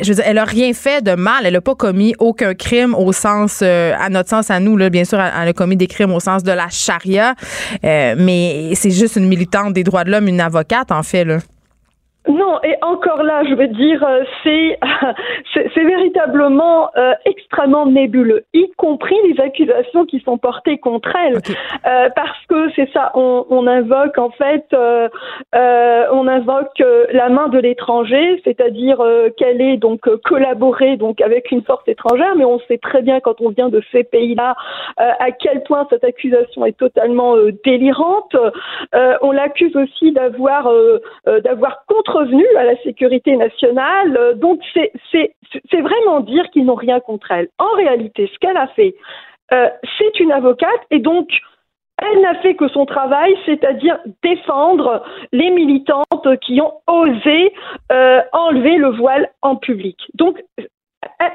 [0.00, 3.12] Je veux elle a rien fait de mal, elle a pas commis aucun crime au
[3.12, 6.12] sens, euh, à notre sens à nous là, bien sûr, elle a commis des crimes
[6.12, 7.34] au sens de la charia,
[7.84, 11.38] Euh, mais c'est juste une militante des droits de l'homme, une avocate en fait là.
[12.26, 14.78] Non, et encore là, je veux dire, euh, c'est
[15.54, 21.38] c'est c'est véritablement euh, extrêmement nébuleux, y compris les accusations qui sont portées contre elle,
[21.86, 25.08] Euh, parce que c'est ça, on, on invoque en fait, euh,
[25.54, 30.96] euh, on invoque euh, la main de l'étranger, c'est-à-dire euh, qu'elle est donc euh, collaborée
[30.96, 34.02] donc avec une force étrangère, mais on sait très bien quand on vient de ces
[34.04, 34.54] pays-là
[35.00, 38.34] euh, à quel point cette accusation est totalement euh, délirante.
[38.94, 41.40] Euh, on l'accuse aussi d'avoir euh, euh,
[42.14, 44.16] contrevenu à la sécurité nationale.
[44.16, 47.48] Euh, donc c'est vraiment dire qu'ils n'ont rien contre elle.
[47.58, 48.94] En réalité, ce qu'elle a fait,
[49.52, 51.28] euh, c'est une avocate et donc
[52.02, 57.52] elle n'a fait que son travail, c'est-à-dire défendre les militantes qui ont osé
[57.92, 59.96] euh, enlever le voile en public.
[60.14, 60.42] Donc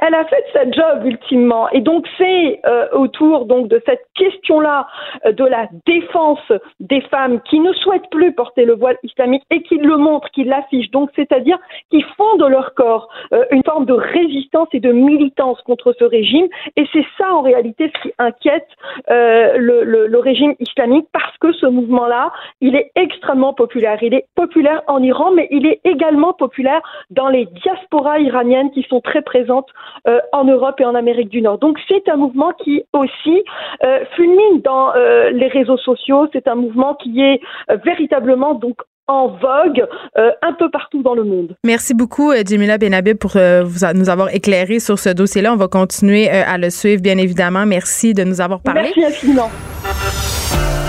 [0.02, 1.70] elle- a fait sa job ultimement.
[1.72, 4.88] Et donc c'est euh, autour de cette question-là
[5.26, 9.62] euh, de la défense des femmes qui ne souhaitent plus porter le voile islamique et
[9.62, 10.92] qui le montrent, qui l'affichent.
[10.92, 11.58] Donc c'est-à-dire
[11.92, 16.04] qui font de leur corps euh, une forme de résistance et de militance contre ce
[16.04, 16.48] régime.
[16.76, 18.68] Et c'est ça en réalité ce qui inquiète
[19.10, 23.98] le- le régime islamique parce que ce mouvement-là il est extrêmement populaire.
[24.02, 28.84] Il est populaire en Iran mais il est également populaire dans les diasporas iraniennes qui
[28.84, 29.59] sont très présentes
[30.08, 31.58] euh, en Europe et en Amérique du Nord.
[31.60, 33.44] Donc c'est un mouvement qui aussi
[33.84, 36.28] euh, fulmine dans euh, les réseaux sociaux.
[36.34, 37.40] C'est un mouvement qui est
[37.72, 39.88] euh, véritablement donc en vogue
[40.20, 41.56] euh, un peu partout dans le monde.
[41.66, 45.52] Merci beaucoup, Jamila Benhabib, pour euh, vous a- nous avoir éclairé sur ce dossier-là.
[45.54, 47.66] On va continuer euh, à le suivre, bien évidemment.
[47.66, 48.82] Merci de nous avoir parlé.
[48.82, 49.50] Merci infiniment.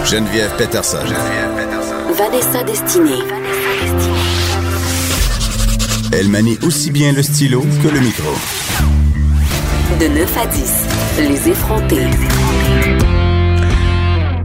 [0.04, 0.98] Geneviève Peterson.
[2.18, 4.10] Vanessa Destinée.
[6.12, 8.31] Elle manie aussi bien le stylo que le micro.
[10.01, 10.73] De 9 à 10,
[11.29, 12.07] les effrontés.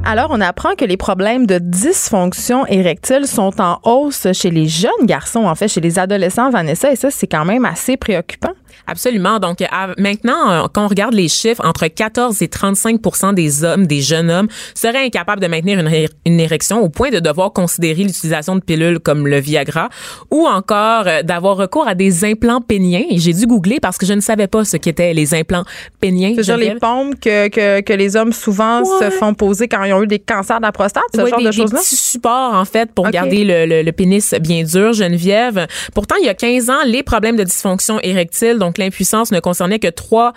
[0.08, 4.92] Alors, on apprend que les problèmes de dysfonction érectile sont en hausse chez les jeunes
[5.06, 8.52] garçons, en fait, chez les adolescents, Vanessa, et ça, c'est quand même assez préoccupant.
[8.88, 9.40] Absolument.
[9.40, 13.88] Donc à- maintenant, euh, quand on regarde les chiffres, entre 14 et 35% des hommes,
[13.88, 15.90] des jeunes hommes, seraient incapables de maintenir une,
[16.26, 19.90] une érection au point de devoir considérer l'utilisation de pilules comme le Viagra
[20.30, 23.06] ou encore euh, d'avoir recours à des implants péniens.
[23.12, 25.64] J'ai dû googler parce que je ne savais pas ce qu'étaient les implants
[26.00, 26.34] péniens.
[26.36, 29.06] C'est-à-dire les pompes que, que, que les hommes souvent Ouais.
[29.06, 31.40] se font poser quand ils ont eu des cancers de la prostate, ce Oui, genre
[31.40, 31.80] des, de des choses-là?
[31.80, 35.68] petits supports, en fait, pour garder le, le- le pénis bien dur, Geneviève.
[35.94, 39.80] Pourtant, il y a 15 ans, les problèmes de dysfonction érectile, donc l'impuissance, ne concernaient
[39.80, 40.34] que 3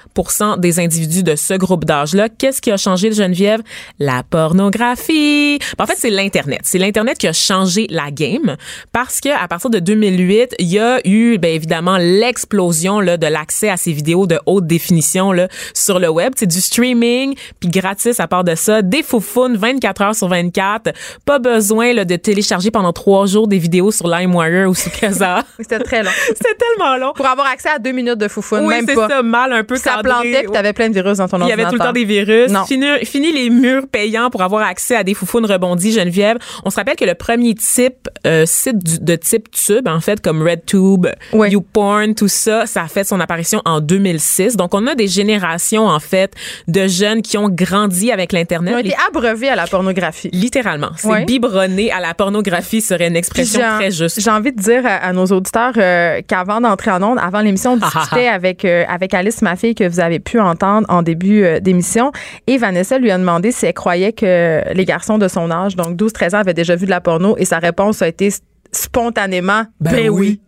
[0.59, 2.29] des individus de ce groupe d'âge-là.
[2.29, 3.61] Qu'est-ce qui a changé, Geneviève?
[3.99, 5.59] La pornographie.
[5.79, 6.61] En fait, c'est l'Internet.
[6.65, 8.57] C'est l'Internet qui a changé la game
[8.93, 13.27] parce que à partir de 2008, il y a eu, bien évidemment, l'explosion là, de
[13.27, 16.33] l'accès à ces vidéos de haute définition là, sur le web.
[16.37, 18.83] C'est du streaming, puis gratis à part de ça.
[18.83, 19.03] Des
[19.49, 20.93] foufounes 24 heures sur 24.
[21.25, 25.43] Pas besoin là, de télécharger pendant trois jours des vidéos sur LimeWire ou sur Kazaa.
[25.59, 26.11] C'était très long.
[26.29, 27.13] C'était tellement long.
[27.15, 29.09] Pour avoir accès à deux minutes de foufoune, Oui, même c'est pas.
[29.09, 30.03] ça, mal un peu ça cadré.
[30.03, 31.71] plantait puis t'avais plein de virus dans ton Il y avait ordinateur.
[31.71, 32.51] tout le temps des virus.
[32.51, 32.65] Non.
[32.65, 36.39] Fini, fini les murs payants pour avoir accès à des foufounes rebondies, Geneviève.
[36.65, 40.21] On se rappelle que le premier type, euh, site du- de type tube, en fait,
[40.21, 41.51] comme RedTube, Oui.
[41.51, 44.57] YouPorn, tout ça, ça a fait son apparition en 2006.
[44.57, 46.33] Donc, on a des générations, en fait,
[46.67, 48.73] de jeunes qui ont grandi avec l'Internet.
[48.75, 50.31] Ils ont été abreuvés à la pornographie.
[50.33, 50.91] Littéralement.
[50.97, 54.21] C'est biberonné à la pornographie serait une expression très juste.
[54.21, 57.73] J'ai envie de dire à, à nos auditeurs euh, qu'avant d'entrer en onde, avant l'émission,
[57.73, 61.45] on discutait avec, euh, avec Alice, ma fille, que vous avez pu entendre en début
[61.45, 62.13] euh, d'émission.
[62.47, 65.97] Et Vanessa lui a demandé si elle croyait que les garçons de son âge, donc
[65.97, 67.37] 12-13 ans, avaient déjà vu de la porno.
[67.39, 68.31] Et sa réponse a été
[68.73, 70.41] spontanément, ben, oui.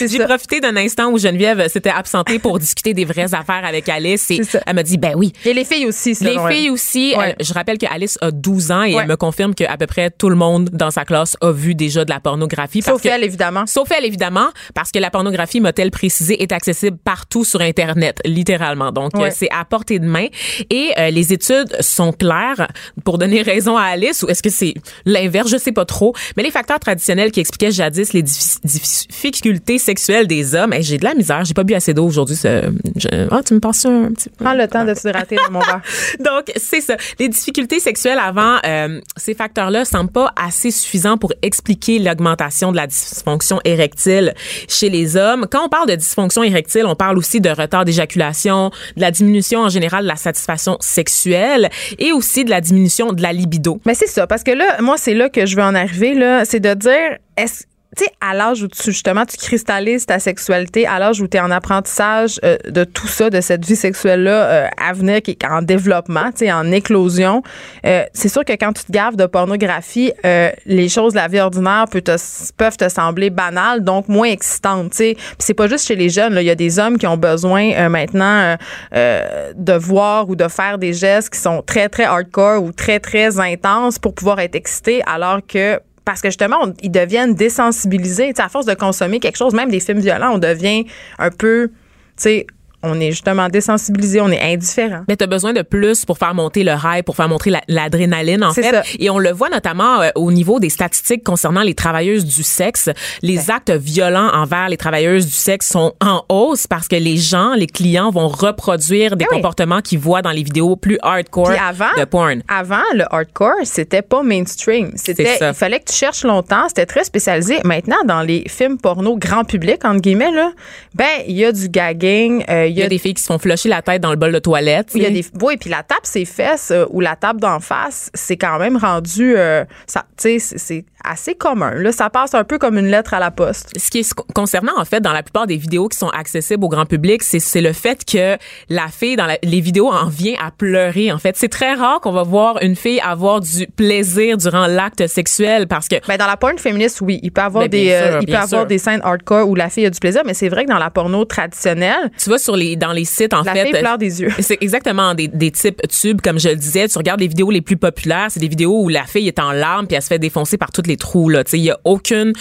[0.00, 4.30] J'ai profité d'un instant où Geneviève s'était absentée pour discuter des vraies affaires avec Alice
[4.30, 5.32] et elle m'a dit ben oui.
[5.44, 7.30] Et les filles aussi, Les filles aussi, Ouais.
[7.32, 9.02] euh, je rappelle que Alice a 12 ans et Ouais.
[9.02, 12.04] elle me confirme qu'à peu près tout le monde dans sa classe a vu déjà
[12.04, 12.80] de la pornographie.
[12.82, 13.64] parce Sauf que- elle, évidemment.
[13.66, 18.92] Sauf elle, évidemment, parce que la pornographie, m'a-t-elle précisé, est accessible partout sur Internet, littéralement.
[18.92, 19.28] Donc, Ouais.
[19.28, 20.26] euh, c'est à portée de main.
[20.70, 22.68] Et euh, les études sont claires
[23.04, 25.50] pour donner raison à Alice, ou est-ce que c'est l'inverse?
[25.50, 26.14] Je sais pas trop.
[26.36, 30.98] Mais les facteurs traditionnels qui expliquaient jadis les diffi- difficultés sexuelles des hommes, hey, j'ai
[30.98, 31.44] de la misère.
[31.44, 32.36] J'ai pas bu assez d'eau aujourd'hui.
[32.36, 34.44] je- Ah, tu me passes un petit peu?
[34.44, 35.82] Prends le temps de s'hydrater dans mon verre.
[36.20, 36.96] Donc, c'est ça.
[37.18, 42.76] Les difficultés sexuelles avant, euh, ces facteurs-là semblent pas assez suffisants pour expliquer l'augmentation de
[42.76, 44.34] la dysfonction érectile
[44.68, 45.46] chez les hommes.
[45.50, 49.60] Quand on parle de dysfonction érectile, on parle aussi de retard d'éjaculation, de la diminution
[49.60, 53.80] en général de la satisfaction sexuelle et aussi de la diminution de la libido.
[53.86, 56.44] Mais c'est ça, parce que là, moi, c'est là que je veux en arriver, là.
[56.44, 57.64] C'est de dire, est-ce
[57.96, 61.36] tu sais, à l'âge où tu, justement, tu cristallises ta sexualité, à l'âge où tu
[61.36, 65.32] es en apprentissage euh, de tout ça, de cette vie sexuelle-là euh, à venir, qui
[65.32, 67.42] est en développement, tu sais, en éclosion,
[67.84, 71.28] euh, c'est sûr que quand tu te gaves de pornographie, euh, les choses de la
[71.28, 72.16] vie ordinaire peut te-
[72.56, 75.16] peuvent te sembler banales, donc moins excitantes, tu sais.
[75.38, 76.36] C'est pas juste chez les jeunes.
[76.40, 78.56] Il y a des hommes qui ont besoin euh, maintenant
[78.94, 83.00] euh, de voir ou de faire des gestes qui sont très, très hardcore ou très,
[83.00, 88.28] très intenses pour pouvoir être excités, alors que parce que justement, ils deviennent désensibilisés.
[88.28, 90.86] Tu sais, à force de consommer quelque chose, même des films violents, on devient
[91.18, 91.72] un peu,
[92.16, 92.46] tu
[92.86, 95.02] on est justement désensibilisé, on est indifférent.
[95.08, 97.62] Mais tu as besoin de plus pour faire monter le high, pour faire monter la-
[97.68, 98.62] l'adrénaline, en fait.
[98.70, 98.82] ça.
[98.98, 102.88] Et on le voit notamment euh, au niveau des statistiques concernant les travailleuses du sexe.
[103.22, 107.54] Les actes violents envers les travailleuses du sexe sont en hausse parce que les gens,
[107.54, 111.58] les clients vont reproduire des Eh comportements qu'ils voient dans les vidéos plus hardcore Puis
[111.58, 112.42] avant, de porn.
[112.48, 114.92] avant le hardcore, c'était pas mainstream.
[114.96, 116.68] C'était, il fallait que tu cherches longtemps.
[116.68, 117.58] C'était très spécialisé.
[117.64, 120.52] Maintenant, dans les films porno grand public entre guillemets là,
[120.94, 123.38] ben il y a du gagging, euh, Il y a des filles qui se font
[123.38, 124.90] flusher la tête dans le bol de toilette.
[124.94, 127.60] Il y a des oui, puis la tape ses fesses euh, ou la tape d'en
[127.60, 132.34] face, c'est quand même rendu euh, ça tu sais c'est assez commun là, ça passe
[132.34, 133.70] un peu comme une lettre à la poste.
[133.78, 136.64] ce qui est co- concernant en fait dans la plupart des vidéos qui sont accessibles
[136.64, 138.36] au grand public, c'est le fait que
[138.68, 141.12] la fille dans la- les vidéos en vient à pleurer.
[141.12, 145.06] En fait, c'est très rare qu'on va voir une fille avoir du plaisir durant l'acte
[145.06, 148.18] sexuel parce que Ben dans la porn féministe, oui, il peut avoir Ben, des euh,
[148.20, 148.66] il peut avoir sûr.
[148.66, 150.90] des scènes hardcore où la fille a du plaisir, mais c'est vrai que dans la
[150.90, 154.20] porno traditionnelle, tu vas sur les dans les sites en la fait fille pleure des
[154.22, 154.32] yeux.
[154.40, 156.88] C'est exactement des, des types tubes, comme je le disais.
[156.88, 159.52] Tu regardes les vidéos les plus populaires, c'est des vidéos où la fille est en
[159.52, 161.28] larmes puis elle se fait défoncer par tous les trous.
[161.28, 162.32] Là, il y a aucune,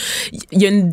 [0.51, 0.89] il y a une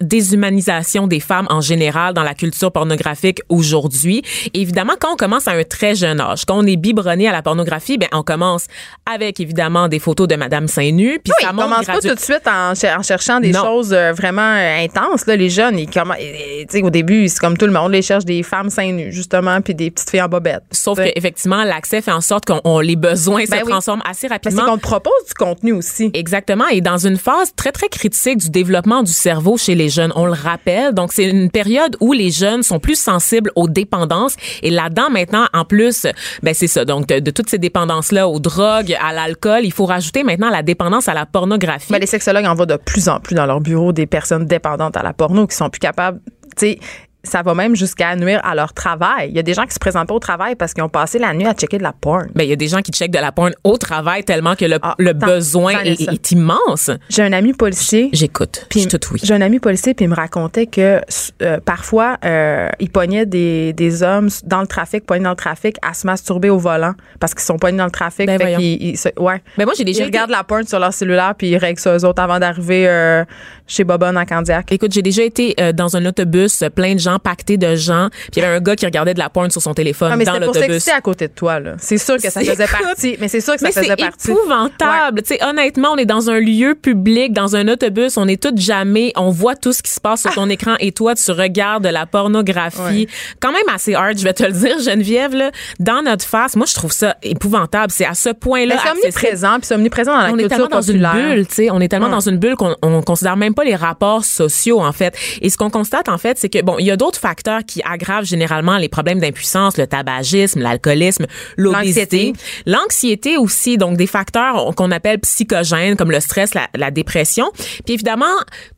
[0.00, 4.22] déshumanisation des femmes en général dans la culture pornographique aujourd'hui.
[4.54, 7.42] Évidemment, quand on commence à un très jeune âge, quand on est biberonné à la
[7.42, 8.66] pornographie, ben on commence
[9.10, 12.14] avec évidemment des photos de Madame seins nus, puis Oui, ça monte commencent pas tout
[12.14, 13.62] de suite en, cher- en cherchant des Non.
[13.64, 15.26] choses euh, vraiment euh, intenses.
[15.26, 18.02] Là, les jeunes, ils commen- tu sais, au début, c'est comme tout le monde, ils
[18.02, 20.62] cherchent des femmes seins nus, justement, puis des petites filles en bobette.
[20.72, 21.12] Sauf Tu sais.
[21.12, 23.70] qu'effectivement, l'accès fait en sorte qu'on on- les besoins Ben se oui.
[23.70, 24.62] transforment assez rapidement.
[24.64, 26.10] c'est qu'on te propose du contenu aussi.
[26.14, 26.66] Exactement.
[26.68, 30.26] Et dans une phase très, très critique du développement du cerveau chez les jeunes, on
[30.26, 30.94] le rappelle.
[30.94, 34.36] Donc, c'est une période où les jeunes sont plus sensibles aux dépendances.
[34.62, 36.06] Et là-dedans, maintenant, en plus,
[36.42, 36.84] ben, c'est ça.
[36.84, 41.08] Donc, de, toutes ces dépendances-là, aux drogues, à l'alcool, il faut rajouter maintenant la dépendance
[41.08, 41.92] à la pornographie.
[41.92, 44.96] Ben, les sexologues en voient de plus en plus dans leur bureau des personnes dépendantes
[44.96, 46.20] à la porno qui sont plus capables,
[46.56, 46.78] tu sais,
[47.22, 49.28] ça va même jusqu'à nuire à leur travail.
[49.30, 51.18] Il y a des gens qui se présentent pas au travail parce qu'ils ont passé
[51.18, 52.28] la nuit à checker de la porn.
[52.34, 54.64] Ben, il y a des gens qui checkent de la porn au travail tellement que
[54.64, 56.90] le, Ah, le tant- besoin tant est, immense.
[57.08, 58.08] J'ai un ami policier.
[58.12, 58.66] J'écoute.
[58.74, 58.80] Je
[59.12, 59.20] oui.
[59.22, 61.00] J'ai un ami policier puis il me racontait que
[61.42, 65.76] euh, parfois euh, il pognait des, des hommes dans le trafic, pognés dans le trafic
[65.82, 68.26] à se masturber au volant parce qu'ils sont pognés dans le trafic.
[68.26, 69.42] Ben fait ils se- ouais.
[69.58, 71.80] Ben, moi, j'ai déjà Ils été- regardent la porn sur leur cellulaire puis ils règlent
[71.80, 73.24] ça eux autres avant d'arriver euh,
[73.66, 74.72] chez Bobonne en Candiac.
[74.72, 78.40] Écoute, j'ai déjà été euh, dans un autobus, plein de gens, pactés de gens, puis
[78.40, 80.24] il y avait un gars qui regardait de la porn sur son téléphone Ah, mais
[80.24, 80.60] dans l'autobus.
[80.68, 81.74] s'exciter à côté de toi là.
[81.78, 83.16] C'est sûr que ça C'est- faisait partie.
[83.20, 84.30] Mais c'est sûr que ça Mais faisait c'est partie.
[84.30, 85.22] épouvantable.
[85.22, 88.58] Tu sais, honnêtement, on est dans un lieu public, dans un autobus, on est toutes
[88.58, 91.84] jamais, on voit tout ce qui se passe sur ton écran et toi, tu regardes
[91.84, 92.80] de la pornographie.
[92.80, 93.06] Ouais.
[93.40, 96.56] Quand même assez hard, je vais te le dire, Geneviève, là, dans notre face.
[96.56, 97.92] Moi, je trouve ça épouvantable.
[97.92, 98.74] C'est à ce point-là.
[98.76, 101.54] Mais c'est omniprésent puis c'est omniprésent dans la on est tellement dans une bulle, tu
[101.54, 102.12] sais, on est tellement Ouais.
[102.12, 105.14] dans une bulle qu'on on considère même pas les rapports sociaux en fait.
[105.42, 107.80] Et ce qu'on constate en fait, c'est que bon, il y a d'autres facteurs qui
[107.82, 111.24] aggravent généralement les problèmes d'impuissance, le tabagisme, l'alcoolisme,
[111.56, 112.34] l'obésité,
[112.66, 117.50] l'anxiété aussi, donc des facteurs qu'on appelle psychogènes comme le stress, la, la dépression.
[117.86, 118.26] Puis évidemment,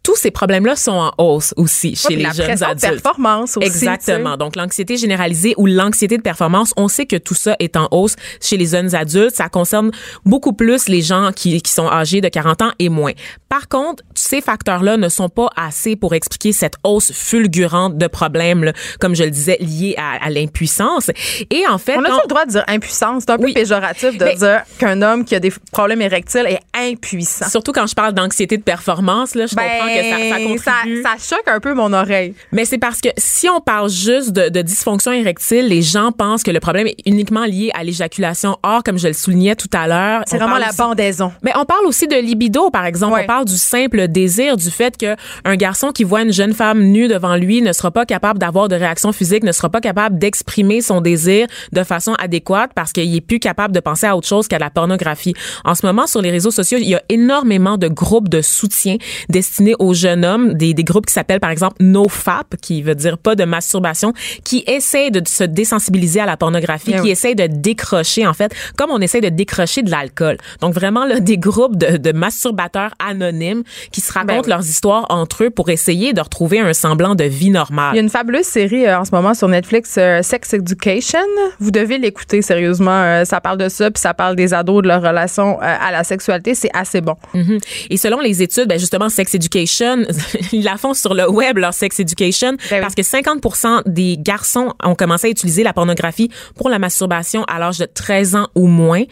[0.04, 3.02] tous ces problèmes-là sont en hausse aussi chez les la jeunes pression de adultes.
[3.02, 3.66] performance aussi.
[3.66, 4.36] Exactement.
[4.36, 8.14] Donc, l'anxiété généralisée ou l'anxiété de performance, on sait que tout ça est en hausse
[8.40, 9.34] chez les jeunes adultes.
[9.34, 9.90] Ça concerne
[10.24, 13.12] beaucoup plus les gens qui, qui sont âgés de 40 ans et moins.
[13.48, 18.62] Par contre, ces facteurs-là ne sont pas assez pour expliquer cette hausse fulgurante de problèmes,
[18.64, 21.10] là, comme je le disais, liés à, à l'impuissance.
[21.50, 23.24] Et en fait, On a quand- le droit de dire impuissance?
[23.26, 23.52] C'est un peu Oui.
[23.54, 26.60] péjoratif de Mais- dire qu'un homme qui a des problèmes érectiles est
[26.92, 27.48] impuissant.
[27.48, 31.36] surtout quand je parle d'anxiété de performance, là, je comprends que ça, ça Ben, ça,
[31.36, 32.34] choque un peu mon oreille.
[32.52, 36.42] Mais c'est parce que si on parle juste de, de dysfonction érectile, les gens pensent
[36.42, 38.58] que le problème est uniquement lié à l'éjaculation.
[38.62, 41.32] Or, comme je le soulignais tout à l'heure, C'est on vraiment la aussi- bandaison.
[41.42, 43.14] mais on parle aussi de libido, par exemple.
[43.14, 43.22] Ouais.
[43.24, 46.82] On parle du simple désir, du fait que un garçon qui voit une jeune femme
[46.82, 50.18] nue devant lui ne sera pas capable d'avoir de réaction physique, ne sera pas capable
[50.18, 54.28] d'exprimer son désir de façon adéquate parce qu'il est plus capable de penser à autre
[54.28, 55.34] chose qu'à la pornographie.
[55.64, 58.96] En ce moment, sur les réseaux sociaux, il y a énormément de groupes de soutien
[59.28, 63.18] destinés aux jeunes hommes, des, des groupes qui s'appellent par exemple NoFap, qui veut dire
[63.18, 64.12] pas de masturbation,
[64.44, 67.10] qui essaient de se désensibiliser à la pornographie, Eh qui oui.
[67.10, 70.36] essaient de décrocher, en fait, comme on essaie de décrocher de l'alcool.
[70.60, 74.48] Donc vraiment, là, des groupes de, de masturbateurs anonymes qui se racontent Ben oui.
[74.50, 77.91] leurs histoires entre eux pour essayer de retrouver un semblant de vie normale.
[77.92, 81.18] Il y a une fabuleuse série euh, en ce moment sur Netflix, euh, Sex Education.
[81.60, 82.90] Vous devez l'écouter sérieusement.
[83.02, 85.90] Euh, ça parle de ça, puis ça parle des ados, de leur relation euh, à
[85.92, 86.54] la sexualité.
[86.54, 87.16] C'est assez bon.
[87.34, 87.58] Mhm.
[87.90, 89.98] Et selon les études, ben justement, Sex Education,
[90.52, 92.80] ils la font sur le web, leur Sex Education, Ben oui.
[92.80, 97.58] parce que 50% des garçons ont commencé à utiliser la pornographie pour la masturbation à
[97.58, 99.02] l'âge de 13 ans ou moins.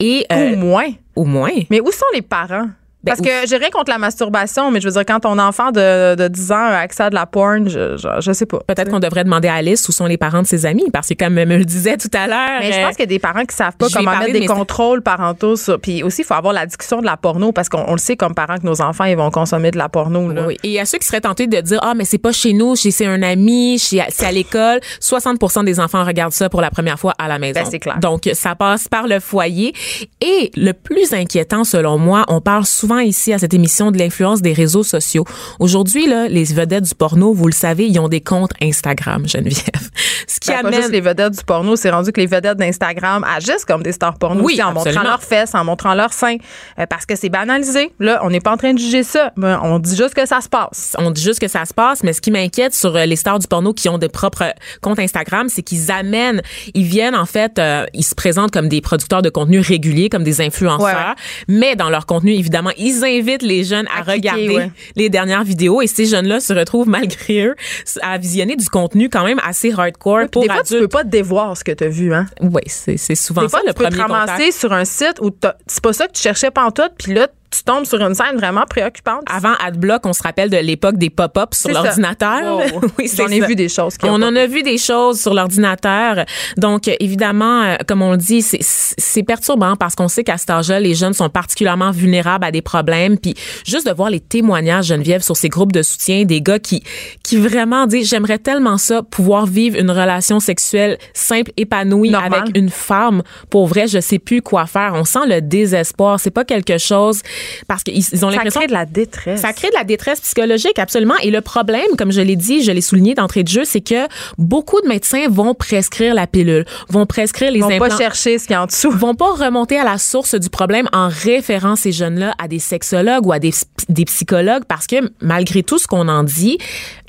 [0.00, 0.88] Et, euh, Au moins.
[1.16, 1.50] au moins.
[1.70, 2.68] Mais où sont les parents?
[3.04, 5.70] Ben, Parce que j'ai rien contre la masturbation, mais je veux dire, quand ton enfant
[5.70, 8.58] de, de 10 ans a accès à de la porn, je, je, je sais pas.
[8.66, 11.14] Peut-être qu'on devrait demander à Alice où sont les parents de ses amis, parce que
[11.14, 12.58] comme me le disait tout à l'heure.
[12.58, 14.38] Mais je euh, pense qu'il y a des parents qui savent pas comment mettre de
[14.40, 15.78] des contrôles parentaux sur.
[15.78, 18.16] Puis aussi, il faut avoir la discussion de la porno parce qu'on on le sait
[18.16, 20.32] comme parents que nos enfants ils vont consommer de la porno.
[20.32, 20.46] Là.
[20.48, 20.56] Oui.
[20.64, 22.52] Et il y a ceux qui seraient tentés de dire ah mais c'est pas chez
[22.52, 24.80] nous, c'est un ami, c'est à l'école.
[25.00, 27.60] 60% des enfants regardent ça pour la première fois à la maison.
[27.60, 27.98] Ben, c'est clair.
[28.00, 29.72] Donc ça passe par le foyer
[30.20, 34.42] et le plus inquiétant selon moi, on parle souvent ici à cette émission de l'influence
[34.42, 35.24] des réseaux sociaux.
[35.58, 39.90] Aujourd'hui là, les vedettes du porno, vous le savez, ils ont des comptes Instagram, Geneviève.
[40.26, 42.58] Ce qui Ben, pas amène juste les vedettes du porno, c'est rendu que les vedettes
[42.58, 46.12] d'Instagram agissent comme des stars porno Oui, aussi, en montrant leurs fesses, en montrant leurs
[46.12, 46.36] seins,
[46.78, 47.92] euh, parce que c'est banalisé.
[47.98, 50.40] Là, on n'est pas en train de juger ça, mais on dit juste que ça
[50.40, 50.94] se passe.
[50.98, 53.38] on dit juste que ça se passe, mais ce qui m'inquiète sur euh, les stars
[53.38, 54.50] du porno qui ont de propres euh,
[54.82, 56.42] comptes Instagram, c'est qu'ils amènent,
[56.74, 60.24] ils viennent en fait, euh, ils se présentent comme des producteurs de contenu réguliers, comme
[60.24, 61.14] des influenceurs, Ouais, ouais.
[61.48, 64.70] mais dans leur contenu, évidemment, ils invitent les jeunes à, À cliquer, regarder ouais.
[64.96, 67.56] les dernières vidéos et ces jeunes-là se retrouvent malgré eux
[68.02, 70.80] à visionner du contenu quand même assez hardcore pour des fois, tu adultes.
[70.82, 72.26] peux pas dévoir ce que tu as vu, hein.
[72.40, 74.52] Oui, c'est souvent Des fois, ça le tu peux te ramasser contact.
[74.58, 75.30] sur un site où
[75.66, 78.64] c'est pas ça que tu cherchais pantoute, puis là, tu tombes sur une scène vraiment
[78.68, 79.22] préoccupante.
[79.26, 82.56] Avant AdBlock, on se rappelle de l'époque des pop-ups sur l'ordinateur.
[82.58, 82.80] Wow.
[82.98, 83.46] oui, J'en ai ça.
[83.46, 83.94] vu des choses.
[84.02, 86.24] On en a vu des choses sur l'ordinateur.
[86.56, 90.50] Donc, évidemment, euh, comme on le dit, c'est- c'est perturbant parce qu'on sait qu'à cet
[90.50, 93.18] âge-là, les jeunes sont particulièrement vulnérables à des problèmes.
[93.18, 93.34] Puis,
[93.66, 96.82] juste de voir les témoignages, Geneviève, sur ces groupes de soutien, des gars qui,
[97.22, 102.40] qui vraiment disent, j'aimerais tellement ça, pouvoir vivre une relation sexuelle simple, épanouie Normal.
[102.42, 103.22] avec une femme.
[103.50, 104.92] Pour vrai, je sais plus quoi faire.
[104.94, 106.20] On sent le désespoir.
[106.20, 107.22] C'est pas quelque chose
[107.66, 109.40] parce qu'ils ils ont Ça crée de la détresse.
[109.40, 111.14] ça crée de la détresse psychologique, absolument.
[111.22, 114.06] Et le problème, comme je l'ai dit, je l'ai souligné d'entrée de jeu, c'est que
[114.38, 117.88] beaucoup de médecins vont prescrire la pilule, vont prescrire les Ils vont implants.
[117.88, 118.90] pas chercher ce qu'il y a en dessous.
[118.90, 123.26] vont pas remonter à la source du problème en référant ces jeunes-là à des sexologues
[123.26, 123.52] ou à des,
[123.88, 126.58] des psychologues parce que malgré tout ce qu'on en dit,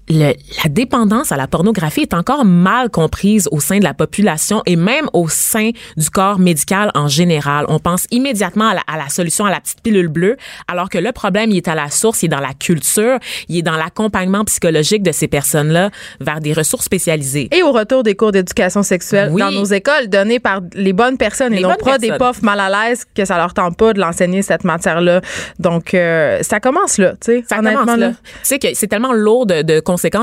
[0.10, 4.64] le- la dépendance à la pornographie est encore mal comprise au sein de la population
[4.66, 7.66] et même au sein du corps médical en général.
[7.70, 10.98] On pense immédiatement à la, à la solution à la petite pilule bleue, alors que
[10.98, 13.76] le problème, il est à la source, il est dans la culture, il est dans
[13.78, 17.48] l'accompagnement psychologique de ces personnes-là vers des ressources spécialisées.
[17.52, 19.42] Et au retour des cours d'éducation sexuelle Oui.
[19.42, 22.60] dans nos écoles donnés par les bonnes personnes Les et non pas des profs mal
[22.60, 25.22] à l'aise que ça leur tente pas de l'enseigner cette matière-là.
[25.60, 27.44] Donc euh, ça commence là, tu sais.
[27.48, 28.10] Ça honnêtement, commence là.
[28.12, 29.80] Tu sais que c'est tellement lourd de, de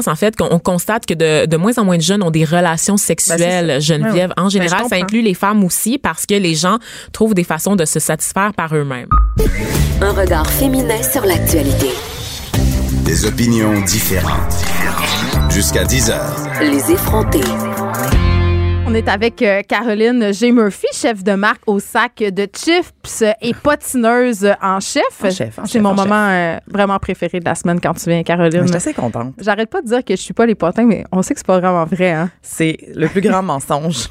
[0.06, 2.44] en fait qu'on on constate que de, de moins en moins de jeunes ont des
[2.44, 3.96] relations sexuelles, Ben, c'est ça.
[3.96, 4.32] Geneviève.
[4.36, 6.78] En général, Ben, ça inclut les femmes aussi parce que les gens
[7.12, 9.08] trouvent des façons de se satisfaire par eux-mêmes.
[10.00, 11.90] Un regard féminin sur l'actualité.
[13.04, 14.54] Des opinions différentes.
[15.50, 16.36] Jusqu'à 10 heures.
[16.60, 17.40] Les effrontés.
[18.96, 20.50] On est avec euh, Caroline G.
[20.52, 25.02] Murphy, chef de marque au sac de chips et patineuse en chef.
[25.22, 26.04] En chef, en C'est mon en chef.
[26.06, 28.62] moment euh, vraiment préféré de la semaine quand tu viens, Caroline.
[28.62, 29.34] Je suis assez contente.
[29.38, 31.46] J'arrête pas de dire que je suis pas les potins, mais on sait que c'est
[31.46, 32.30] pas vraiment vrai, hein.
[32.40, 34.08] C'est le plus grand mensonge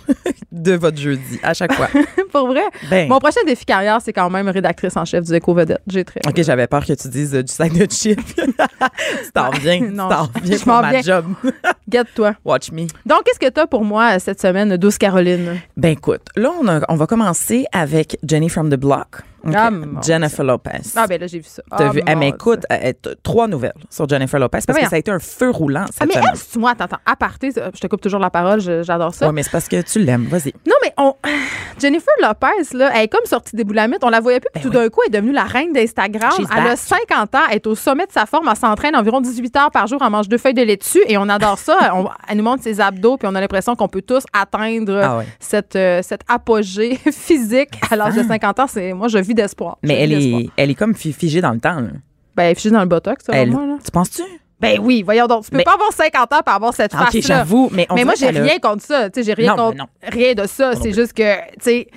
[0.52, 1.88] de votre jeudi, à chaque fois.
[2.32, 2.62] Pour vrai?
[2.88, 3.10] Ben.
[3.10, 5.82] Mon prochain défi carrière, c'est quand même rédactrice en chef du Éco Vedette.
[5.88, 6.20] J'ai très.
[6.28, 8.36] OK, j'avais peur que tu dises euh, du sac de chips.
[8.36, 8.46] tu
[9.34, 11.26] t'en viens, tu Non, t'en je viens m'en pour ma job.
[11.90, 12.36] Guette-toi.
[12.46, 12.82] Watch me.
[13.06, 15.62] Donc, qu'est-ce que t'as pour moi cette semaine, douce Caroline?
[15.78, 16.52] Ben écoute, là,
[16.90, 19.24] on, va commencer avec Jenny from the Block.
[19.54, 19.70] Ah,
[20.06, 20.80] Jennifer Lopez.
[20.96, 21.62] Ah, ben là, j'ai vu ça.
[21.70, 22.02] T'as Ah, vu?
[22.08, 22.94] Eh, mais écoute, euh,
[23.24, 26.06] trois nouvelles sur Jennifer Lopez parce que ça a été un feu roulant cette Ah,
[26.06, 26.30] mais semaine.
[26.34, 29.28] elle, moi, attends, attends, aparté, je te coupe toujours la parole, j'adore ça.
[29.28, 30.26] Ouais, mais c'est parce que tu l'aimes.
[30.30, 30.54] Vas-y.
[30.68, 31.14] Non, mais on...
[31.80, 34.04] Jennifer Lopez, là, elle est comme sortie des boulamutes.
[34.04, 36.32] On la voyait plus, puis tout d'un coup, elle est devenue la reine d'Instagram.
[36.38, 36.78] Ben Elle a back.
[36.78, 39.86] 50 ans, elle est au sommet de sa forme, elle s'entraîne environ 18 heures par
[39.88, 41.78] jour, elle mange deux feuilles de laitue et on adore ça.
[41.96, 45.22] On- elle nous montre ses abdos, puis on a l'impression qu'on peut tous atteindre Ah
[45.40, 48.66] cette, euh, cette apogée physique à l'âge de 50 ans.
[48.96, 49.78] Moi, je vis d'espoir.
[49.84, 51.80] Mais elle est, elle est comme fi- figée dans le temps.
[51.80, 51.90] là.
[52.36, 53.78] Ben, elle est figée dans le botox, Elle- moi, là.
[53.84, 54.24] tu penses-tu?
[54.60, 55.44] Ben oui, voyons donc.
[55.44, 57.38] Tu peux Mais- pas avoir 50 ans pour avoir cette Ah, OK, face-là.
[57.40, 59.10] j'avoue, mais on Mais moi, j'ai rien contre ça.
[59.10, 60.74] Tu sais, j'ai rien Non, contre rien de ça.
[60.82, 61.88] C'est juste que, tu sais,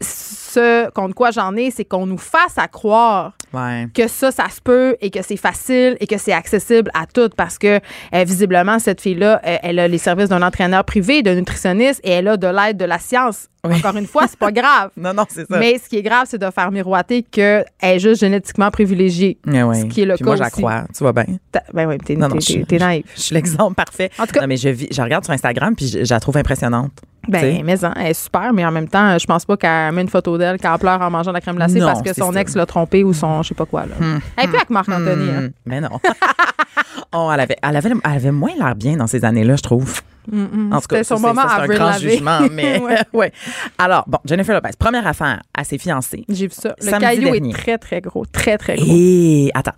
[0.00, 3.86] ce contre quoi j'en ai, c'est qu'on nous fasse à croire Ouais.
[3.94, 7.34] que ça, ça se peut et que c'est facile et que c'est accessible à toutes
[7.34, 7.76] parce que
[8.14, 12.10] euh, visiblement, cette fille-là, euh, elle a les services d'un entraîneur privé, d'un nutritionniste et
[12.10, 13.48] elle a de l'aide de la science.
[13.66, 13.74] Oui.
[13.76, 14.90] Encore une fois, c'est pas grave.
[14.96, 15.58] Non, non, c'est ça.
[15.58, 19.38] Mais ce qui est grave, c'est de faire miroiter qu'elle est juste génétiquement privilégiée.
[19.46, 19.80] Ouais, ouais.
[19.80, 20.50] Ce qui est le Puis cas moi, aussi.
[20.62, 20.84] crois.
[20.94, 21.24] Tu vois bien?
[21.72, 23.04] Ben oui, t'es naïf.
[23.16, 24.10] Je suis l'exemple parfait.
[24.18, 26.20] En tout cas- non, mais je, vis, je regarde sur Instagram puis je, je la
[26.20, 26.92] trouve impressionnante.
[27.28, 30.02] Ben, mais hein, elle est super, mais en même temps, je pense pas qu'elle met
[30.02, 32.32] une photo d'elle, qu'elle pleure en mangeant de la crème glacée Non, parce que son
[32.32, 32.40] ça.
[32.40, 33.82] ex l'a trompée ou son je sais pas quoi.
[33.86, 33.94] Là.
[34.36, 35.30] Elle est plus avec Marc-Anthony.
[35.30, 35.40] hein.
[35.42, 35.88] Hmm, Mais non.
[37.12, 40.00] oh, elle, avait, elle, avait, elle avait moins l'air bien dans ces années-là, je trouve.
[40.32, 42.96] En tout cas, son moment c'est un grand jugement, mais Ouais.
[43.12, 43.32] ouais.
[43.78, 46.24] Alors, bon, Jennifer Lopez, première affaire à ses fiancés.
[46.28, 46.74] J'ai vu ça.
[46.80, 47.50] Le caillou dernier.
[47.50, 48.24] est très, très gros.
[48.26, 48.86] Très, très gros.
[48.88, 49.72] Et attends,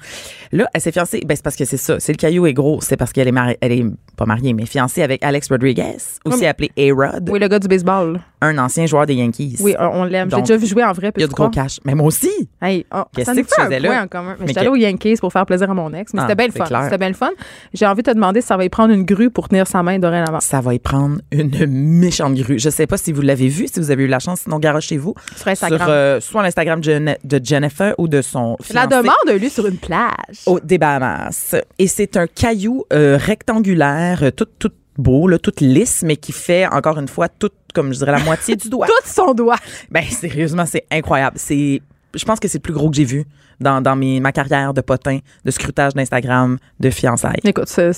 [0.53, 1.21] là, elle s'est fiancée.
[1.27, 2.01] Ben, c'est parce que c'est ça.
[2.01, 2.81] C'est le caillou est gros.
[2.81, 3.85] C'est parce qu'elle est mariée, elle est
[4.17, 6.47] pas mariée, mais fiancée avec Alex Rodriguez, aussi Oui.
[6.47, 8.21] appelé A-Rod, Oui, le gars du baseball.
[8.41, 9.57] Un ancien joueur des Yankees.
[9.61, 10.31] Oui, on l'aime.
[10.31, 11.13] J'ai déjà vu jouer en vrai.
[11.17, 11.81] Il y a du gros cash.
[11.85, 12.31] Mais moi aussi.
[12.63, 14.03] Hey, oh, Qu'est-ce que tu faisais là?
[14.05, 14.33] en commun.
[14.39, 16.27] Mais Mais j'étais que- allée aux Yankees pour faire plaisir à mon ex, mais Ah,
[16.29, 16.83] c'était bien le fun.
[16.85, 17.31] C'était bien le fun.
[17.75, 19.83] J'ai envie de te demander si ça va y prendre une grue pour tenir sa
[19.83, 20.41] main dorénavant.
[20.41, 22.59] Ça va y prendre une méchante grue.
[22.59, 25.15] Je sais pas si vous l'avez vu, si vous avez eu la chance, sinon garochez-vous.
[25.37, 25.79] Sur Instagram.
[25.81, 29.77] Sur, euh, soit l'Instagram de Jennifer ou de son La fiancé demande lieu sur une
[29.79, 30.43] plage.
[30.47, 31.55] au des Bahamas.
[31.79, 36.33] Et c'est un caillou euh, rectangulaire, euh, tout, tout beau, là, tout lisse, mais qui
[36.33, 38.87] fait, encore une fois, tout, comme je dirais, la moitié du doigt.
[38.89, 39.57] Tout son doigt.
[39.91, 41.37] Ben, sérieusement, c'est incroyable.
[41.39, 41.81] C'est,
[42.15, 43.25] je pense que c'est le plus gros que j'ai vu
[43.61, 47.41] dans, dans mes, ma carrière de potin, de scrutage d'Instagram, de fiançailles.
[47.45, 47.91] Écoute, c'est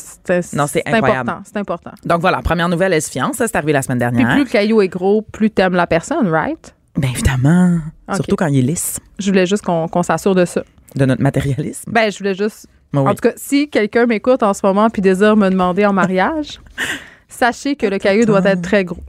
[0.87, 1.41] important.
[1.45, 1.91] C'est important.
[2.05, 3.37] Donc voilà, première nouvelle, elle se fiance?
[3.37, 4.35] Ça, c'est arrivé la semaine Puis dernière.
[4.35, 6.75] plus le caillou est gros, plus t'aimes la personne, right?
[6.97, 7.79] Ben évidemment.
[8.15, 10.63] Surtout quand il est lisse, Je voulais juste qu'on qu'on s'assure de ça.
[10.97, 11.91] de notre matérialisme.
[11.93, 12.67] Ben, je voulais juste.
[12.93, 13.01] Oui.
[13.01, 16.61] En tout cas, si quelqu'un m'écoute en ce moment puis désire me demander en mariage,
[17.29, 19.03] sachez que le caillou doit être très gros.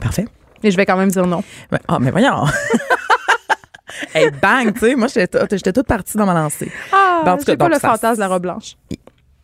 [0.00, 0.26] Parfait.
[0.62, 1.42] Et je vais quand même dire non.
[1.88, 2.44] Ah, mais voyons.
[4.14, 6.70] hey, bang, tu sais, moi, j'étais toute- partie dans ma lancée.
[6.92, 8.76] Ah, j'ai cas, pas donc le fantasme de la robe blanche?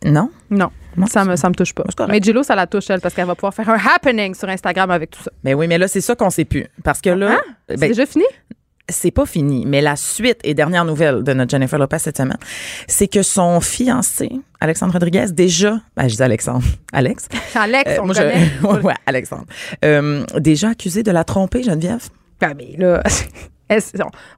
[0.05, 0.29] Non?
[0.49, 1.83] Non, Non, ça me, ça me touche pas.
[1.89, 2.07] C'est.
[2.07, 4.89] Mais Gillo, ça la touche, elle, parce qu'elle va pouvoir faire un happening sur Instagram
[4.91, 5.31] avec tout ça.
[5.43, 6.65] Ben oui, mais là, c'est ça qu'on sait plus.
[6.83, 7.37] Parce que là,
[7.67, 8.23] C'est ben, déjà fini?
[8.89, 9.65] C'est pas fini.
[9.65, 12.37] Mais la suite et dernière nouvelle de notre Jennifer Lopez cette semaine,
[12.87, 14.29] c'est que son fiancé,
[14.59, 16.63] Alexandre Rodriguez, déjà, ben, je dis Alexandre,
[16.93, 17.27] Alex.
[17.55, 18.45] Alex, Euh, on moi, le connaît.
[18.61, 19.45] je, ouais, ouais, Alexandre.
[19.85, 22.09] Euh, déjà accusé de la tromper, Geneviève?
[22.39, 23.03] Ben, mais là,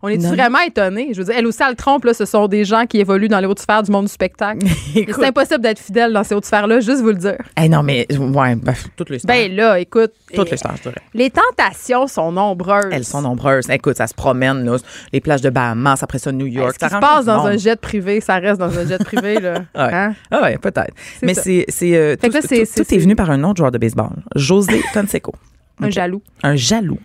[0.01, 1.09] on- est vraiment étonnés?
[1.13, 3.39] Je veux dire, elle aussi, elle trompe, là, ce sont des gens qui évoluent dans
[3.39, 4.65] les hautes sphères du monde du spectacle.
[4.93, 7.37] C'est impossible d'être fidèle dans ces hautes sphères-là, juste vous le dire.
[7.61, 9.35] Eh non, mais, ouais, ben, toutes les stars.
[9.35, 10.11] Ben là, écoute.
[10.33, 11.01] toutes les stars, je dirais.
[11.13, 12.89] Les tentations sont nombreuses.
[12.91, 13.69] Elles sont nombreuses.
[13.69, 14.77] Écoute, ça se promène, là,
[15.13, 16.75] les plages de Bahamas, après ça, New York.
[16.79, 19.53] Ça se passe dans un jet privé, ça reste dans un jet privé, là.
[19.75, 19.93] Ouais.
[19.93, 20.13] Hein?
[20.29, 20.93] Ah ouais, peut-être.
[21.21, 23.77] Mais c'est euh, tout, c'est- tout- c'est- tout est venu par un autre joueur de
[23.77, 25.33] baseball, José Canseco.
[25.81, 26.21] Un jaloux.
[26.43, 26.99] Un jaloux.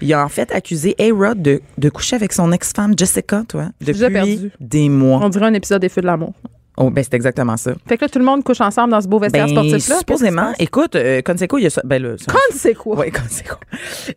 [0.00, 3.98] Il a en fait accusé A-Rod de, de coucher avec son ex-femme Jessica, toi, depuis
[3.98, 4.50] perdu.
[4.60, 5.20] des mois.
[5.22, 6.32] On dirait un épisode des Feux de l'amour.
[6.82, 7.72] Oh, ben c'est exactement ça.
[7.86, 9.98] Fait que là, tout le monde couche ensemble dans ce beau vestiaire Ben, sportif-là.
[9.98, 11.82] supposément, écoute, euh, Canseco, il y a ça.
[11.84, 12.96] Ben là, ça- quoi?
[12.96, 13.56] Ouais, Canseco.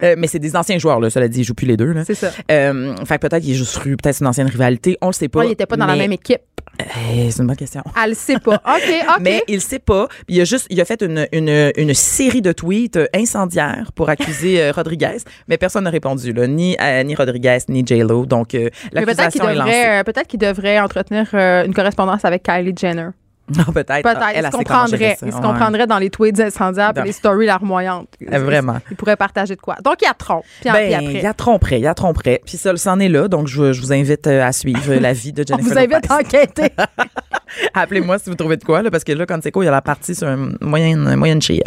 [0.01, 1.09] Euh, mais c'est des anciens joueurs, là.
[1.09, 2.03] Cela dit, ils jouent plus les deux, là.
[2.05, 2.32] C'est ça.
[2.49, 4.97] Euh, fait que peut-être qu'il est juste eu peut-être une ancienne rivalité.
[5.01, 5.39] On le sait pas.
[5.39, 6.39] Ouais, il était pas dans la même équipe.
[6.80, 7.84] Eh, c'est une bonne question.
[8.01, 8.55] Elle le sait pas.
[8.66, 9.18] OK, OK.
[9.22, 10.07] Mais il sait pas.
[10.28, 14.09] Il a juste, il a fait une, une, une série de tweets euh, incendiaires pour
[14.09, 18.26] accuser euh, Rodriguez, mais personne n'a répondu, là, ni euh, ni Rodriguez ni J Lo.
[18.26, 19.72] Donc euh, l'accusation est lancée.
[19.86, 23.10] euh, peut-être qu'il devrait entretenir euh, une correspondance avec Kylie Jenner.
[23.58, 24.04] Non, peut-être.
[24.04, 24.20] Peut-être.
[24.22, 25.18] Ah, il elle, se comprendrait.
[25.26, 28.08] Il se comprendrait dans les tweets incendiaires Dans- et les stories larmoyantes.
[28.32, 28.78] Euh, vraiment.
[28.89, 29.76] Il pourrait partager de quoi.
[29.84, 30.41] Donc, il y a Tron.
[30.62, 31.14] Puis, en- puis Ben, après.
[31.14, 32.41] il y a tromperait, il y a tromperait.
[32.45, 33.28] Puis ça, c'en est là.
[33.28, 36.10] Donc, je, je vous invite euh, à suivre la vie de On Jennifer vous invite
[36.10, 36.70] à enquêter.
[37.74, 39.70] Appelez-moi si vous trouvez de quoi, là, parce que là, quand c'est quoi, il y
[39.70, 41.64] a la partie sur une moyenne, moyenne cheer.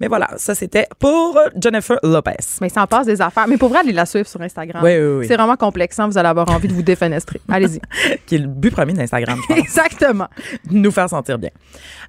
[0.00, 2.32] Mais voilà, ça, c'était pour Jennifer Lopez.
[2.60, 3.46] Mais il s'en passe des affaires.
[3.48, 4.82] Mais pour vrai, allez la suivre sur Instagram.
[4.82, 5.26] Oui, oui, oui.
[5.26, 6.08] C'est vraiment complexant.
[6.08, 7.40] Vous allez avoir envie de vous défenestrer.
[7.48, 7.80] Allez-y.
[8.26, 9.58] Qui est le but premier d'Instagram, je pense.
[9.58, 10.28] Exactement.
[10.70, 11.50] nous faire sentir bien.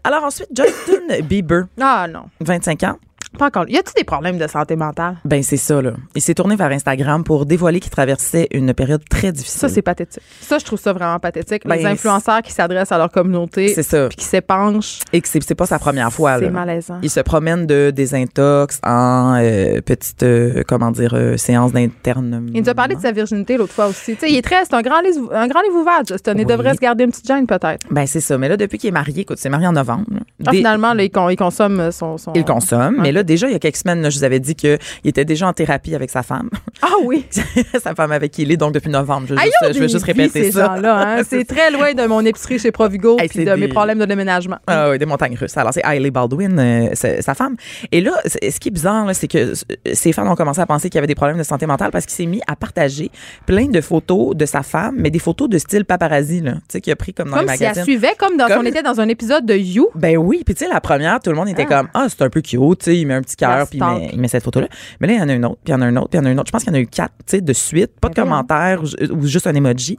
[0.03, 2.26] Alors ensuite, Justin Bieber, Ah non.
[2.41, 2.97] 25 ans.
[3.38, 3.67] Pas encore.
[3.69, 5.17] Y a-t-il des problèmes de santé mentale?
[5.25, 5.93] Ben c'est ça là.
[6.15, 9.59] Il s'est tourné vers Instagram pour dévoiler qu'il traversait une période très difficile.
[9.59, 10.21] Ça, c'est pathétique.
[10.41, 11.63] Ça, je trouve ça vraiment pathétique.
[11.65, 14.07] les Ben, influenceurs qui s'adressent à leur communauté c'est ça.
[14.07, 16.99] puis qui s'épanchent, Et que c'est pas sa première fois c'est malaisant.
[17.01, 22.49] Il se promène de désintox en euh, petite euh, comment dire euh, séance d'interne.
[22.53, 24.13] Il nous a parlé de sa virginité l'autre fois aussi.
[24.13, 26.34] Tu sais, il est très, c'est un grand livre, un grand livre ouvert, Justin.
[26.36, 26.45] Il Oui.
[26.45, 27.86] devrait se garder une petite gêne, peut-être.
[27.91, 28.38] Ben c'est ça.
[28.38, 30.05] Mais là depuis qu'il est marié, écoute, c'est marié en novembre.
[30.45, 32.17] Ah, finalement, là, il, con- il consomme son.
[32.17, 32.34] son...
[32.34, 34.55] il consomme, mais là déjà il y a quelques semaines, là, je vous avais dit
[34.55, 36.49] qu'il était déjà en thérapie avec sa femme,
[36.82, 37.26] Ah oui.
[37.84, 39.28] sa femme avec qui il est donc depuis novembre.
[39.30, 39.39] Je veux
[39.74, 40.74] juste, je veux répéter ça.
[40.74, 41.21] Hein?
[41.30, 44.57] C'est très loin de mon épicerie chez Provigo c'est de mes problèmes de déménagement.
[44.67, 45.55] Ah oui, des montagnes russes.
[45.57, 47.55] Alors, c'est Hailey Baldwin, euh, sa femme.
[47.91, 49.53] Et là, ce qui est bizarre, c'est que
[49.93, 52.05] ses fans ont commencé à penser qu'il y avait des problèmes de santé mentale parce
[52.05, 53.09] qu'il s'est mis à partager
[53.45, 56.53] plein de photos de sa femme, mais des photos de style paparazzi, là.
[56.53, 58.59] Tu sais, qu'il a pris comme dans Comme les si elle suivait, comme dans, Comme-
[58.59, 59.88] on était dans un épisode de You.
[59.95, 61.78] Ben oui, puis tu sais, la première, tout le monde était Ah.
[61.80, 64.09] comme Ah, c'est un peu cute, tu sais, met un petit cœur, puis il met,
[64.14, 64.68] il met cette photo-là.
[64.99, 66.09] Mais là, il y en a une autre, puis il y en a une autre,
[66.09, 66.47] puis il y en a une autre.
[66.47, 68.24] Je pense qu'il y en a eu quatre, tu sais, de suite, pas de Ben
[68.24, 69.97] commentaires ou, ou juste un emoji.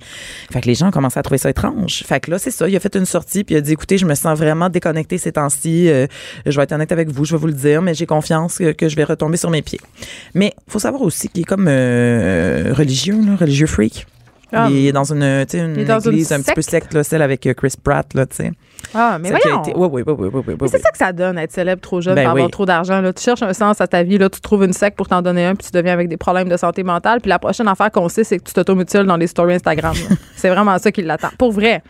[0.53, 2.03] Fait que les gens ont commencé à trouver ça étrange.
[2.07, 3.99] Fait que là, c'est ça, il a fait une sortie, puis il a dit Écoutez,
[3.99, 5.89] je me sens vraiment déconnecté ces temps-ci.
[5.89, 6.07] euh,
[6.47, 8.73] je vais être honnête avec vous, je vais vous le dire, mais j'ai confiance que,
[8.73, 9.81] que je vais retomber sur mes pieds.
[10.35, 14.07] Mais faut savoir aussi qu'il est comme euh, religieux, là, religieux freak.
[14.55, 14.69] Ah.
[14.71, 15.45] Il est dans une, une
[15.75, 16.95] Il est dans une église un petit peu secte.
[16.95, 18.53] là, celle avec euh, Chris Pratt, là, tu sais.
[18.95, 19.63] Ah, mais voyons.
[19.63, 20.69] été- Oui, oui, oui, oui, oui, oui, oui.
[20.71, 22.51] c'est ça que ça donne, être célèbre trop jeune, Ben avoir oui.
[22.51, 23.03] trop d'argent.
[23.17, 25.45] Tu cherches un sens à ta vie, là, tu trouves une secte pour t'en donner
[25.47, 27.21] un, puis tu deviens avec des problèmes de santé mentale.
[27.21, 29.95] Puis la prochaine affaire qu'on sait, c'est que tu t'automutiles dans les stories Instagram.
[30.37, 31.31] c'est vraiment ça qui l'attend.
[31.39, 31.83] Pour vrai.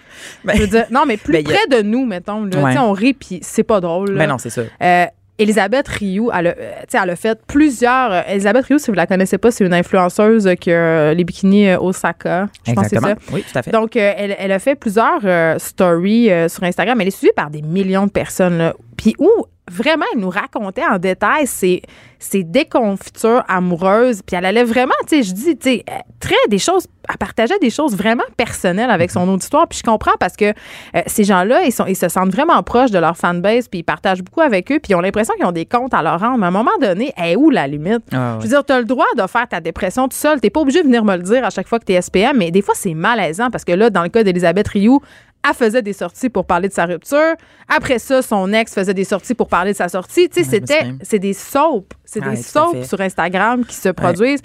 [0.45, 2.45] Ben- Je veux dire, non, mais plus Ben, y a- près de nous, mettons.
[2.45, 2.79] Là, Ouais.
[2.79, 4.13] On rit, puis c'est pas drôle.
[4.13, 4.19] là.
[4.21, 4.63] Ben non, c'est ça.
[4.83, 5.07] Euh,
[5.39, 8.13] Elisabeth Rioux, elle a, euh, elle a fait plusieurs.
[8.13, 11.25] euh, Elisabeth Rioux, si vous la connaissez pas, c'est une influenceuse qui a euh, les
[11.25, 12.49] bikinis Osaka.
[12.67, 13.15] Je pense que ça.
[13.33, 13.71] Oui, tout à fait.
[13.73, 17.01] Donc, elle, elle a fait plusieurs euh, stories euh, sur Instagram.
[17.01, 18.59] Elle est suivie par des millions de personnes.
[18.59, 18.75] là.
[18.97, 19.29] Puis où
[19.71, 21.83] vraiment, elle nous racontait en détail ses,
[22.19, 24.23] ses déconfitures amoureuses.
[24.23, 27.17] Puis elle allait vraiment, tu sais, je dis, tu sais, euh, très des choses, elle
[27.19, 29.67] partageait des choses vraiment personnelles avec son auditoire.
[29.69, 32.91] Puis je comprends parce que euh, ces gens-là, ils, sont, ils se sentent vraiment proches
[32.91, 33.69] de leur fanbase.
[33.69, 34.79] Puis ils partagent beaucoup avec eux.
[34.83, 36.39] Puis ils ont l'impression qu'ils ont des comptes à leur rendre.
[36.39, 38.03] Mais à un moment donné, elle est où la limite?
[38.13, 40.41] Ah, Je veux dire, tu as le droit de faire ta dépression tout seul.
[40.41, 42.37] Tu pas obligé de venir me le dire à chaque fois que tu es SPM,
[42.37, 45.01] mais des fois, c'est malaisant parce que là, dans le cas d'Elisabeth Rioux,
[45.47, 47.35] elle faisait des sorties pour parler de sa rupture.
[47.69, 50.29] Après ça, son ex faisait des sorties pour parler de sa sortie.
[50.29, 51.87] Tu sais, Ouais, je me c'était, c'est des soaps.
[52.05, 54.43] C'est Ouais, des soaps sur Instagram qui se produisent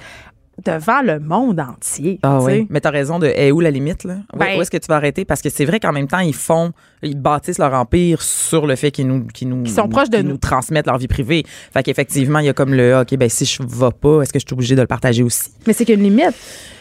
[0.65, 2.19] devant le monde entier.
[2.23, 2.59] Ah tu sais.
[2.59, 2.67] oui.
[2.69, 4.15] Mais t'as raison de est où la limite, là?
[4.33, 5.25] Où, Ben- où est-ce que tu vas arrêter?
[5.25, 6.71] Parce que c'est vrai qu'en même temps, ils font,
[7.03, 10.31] ils bâtissent leur empire sur le fait qu'ils nous, qu'ils nous, sont proches de nous.
[10.31, 11.43] nous transmettent leur vie privée.
[11.73, 14.39] Fait qu'effectivement, il y a comme le, OK, ben, si je vais pas, est-ce que
[14.39, 15.49] je suis obligée de le partager aussi?
[15.67, 16.33] Mais c'est qu'une limite.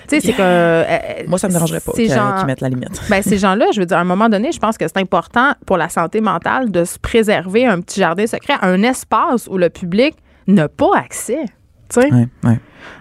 [0.08, 0.40] Tu sais, c'est que.
[0.40, 0.84] euh,
[1.26, 2.98] Moi, ça me dérangerait pas qu'ils gens- qu'ils mettent la limite.
[3.10, 5.52] Ben, ces gens-là, je veux dire, à un moment donné, je pense que c'est important
[5.66, 9.68] pour la santé mentale de se préserver un petit jardin secret, un espace où le
[9.68, 10.14] public
[10.46, 11.44] n'a pas accès.
[11.88, 12.12] Tu sais?
[12.12, 12.60] Ouais, ouais.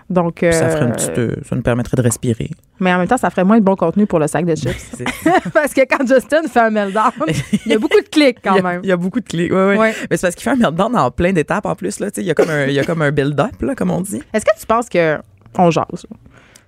[0.09, 2.49] Donc, ça ferait une euh, petite, euh, ça nous permettrait de respirer.
[2.79, 4.95] mais en même temps, ça ferait moins de bon contenu pour le sac de chips.
[5.53, 7.11] Parce que quand Justin fait un meltdown,
[7.65, 8.81] il y a beaucoup de clics quand il, y a, même.
[8.83, 9.51] il y a beaucoup de clés.
[9.51, 9.77] Ouais, ouais.
[9.77, 9.95] Ouais.
[10.09, 11.99] Mais c'est parce qu'il fait un meltdown en plein d'étapes en plus.
[11.99, 14.01] Là, il y a comme un, il y a comme un build-up, là, comme on
[14.01, 14.21] dit.
[14.33, 15.17] Est-ce que tu penses que.
[15.57, 16.05] On jase.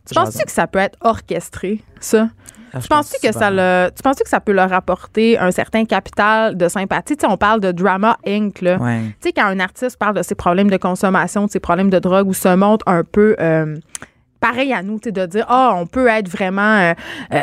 [0.08, 2.30] Tu penses-tu que ça peut être orchestré, ça?
[2.74, 5.86] Ah, Tu penses-tu que, ça le, tu penses que ça peut leur apporter un certain
[5.86, 7.16] capital de sympathie?
[7.18, 8.62] Tu sais, on parle de Drama Inc.
[8.62, 8.78] Là.
[8.78, 9.02] Ouais.
[9.22, 12.00] Tu sais, quand un artiste parle de ses problèmes de consommation, de ses problèmes de
[12.00, 13.76] drogue ou se montre un peu euh,
[14.40, 16.62] pareil à nous, de dire, ah, on peut être vraiment.
[16.78, 16.94] euh,
[17.34, 17.40] euh,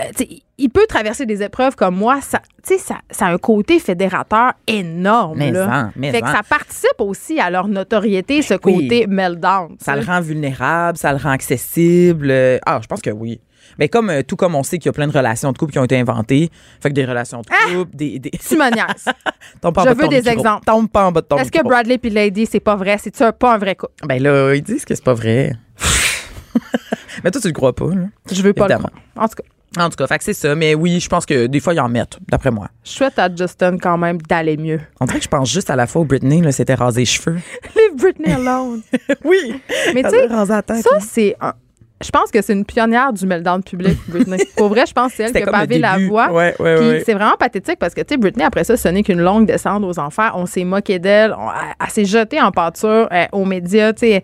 [0.59, 2.23] il peut traverser des épreuves comme moi.
[2.23, 5.37] Ça, ça, ça a un côté fédérateur énorme.
[5.37, 5.69] Mais là.
[5.89, 8.89] en, mais fait que ça participe aussi à leur notoriété, ce Oui.
[8.89, 9.77] côté meltdown.
[9.79, 12.29] Ça le rend vulnérable, ça le rend accessible.
[12.31, 13.39] Euh, Ah, je pense que oui.
[13.79, 15.73] Mais comme euh, tout comme on sait qu'il y a plein de relations de couple
[15.73, 16.51] qui ont été inventées,
[16.81, 18.31] fait que des relations de couple, des, des...
[18.31, 19.05] Tu me niaises.
[19.61, 20.33] Tombe pas en Je bas de veux ton des micro.
[20.33, 20.65] exemples.
[20.65, 21.71] Tombe pas en bas de ton Est-ce que micro.
[21.71, 22.97] Bradley puis Lady, c'est pas vrai?
[23.01, 23.93] C'est-tu un- pas un vrai couple?
[24.07, 25.53] Ben là, ils disent que c'est pas vrai.
[27.25, 28.07] Mais toi, tu le crois pas, là.
[28.31, 28.91] Je veux pas Évidemment.
[28.95, 29.25] le croire.
[29.25, 30.55] En tout cas, En tout cas, fait que c'est ça.
[30.55, 32.69] Mais oui, je pense que des fois, ils en mettent, d'après moi.
[32.85, 34.81] je souhaite à Justin quand même d'aller mieux.
[35.01, 37.05] On dirait que je pense juste à la fois où Britney, là, s'était rasé les
[37.07, 37.37] cheveux.
[37.77, 38.83] Leave Britney alone.
[39.25, 39.61] oui!
[39.95, 41.55] Mais tu sais, s'est rasé la tête, ça, c'est un-
[42.03, 44.39] je pense que c'est une pionnière du meltdown public, Britney.
[44.57, 46.31] Pour vrai, je pense que c'est elle qui a pavé la voie.
[46.31, 47.03] Ouais, ouais, Puis ouais.
[47.05, 49.83] c'est vraiment pathétique parce que, tu sais, Britney, après ça, ce n'est qu'une longue descente
[49.83, 50.33] aux enfers.
[50.35, 51.31] On s'est moqué d'elle.
[51.31, 54.23] Elle, elle s'est jetée en pâture euh, aux médias, tu sais.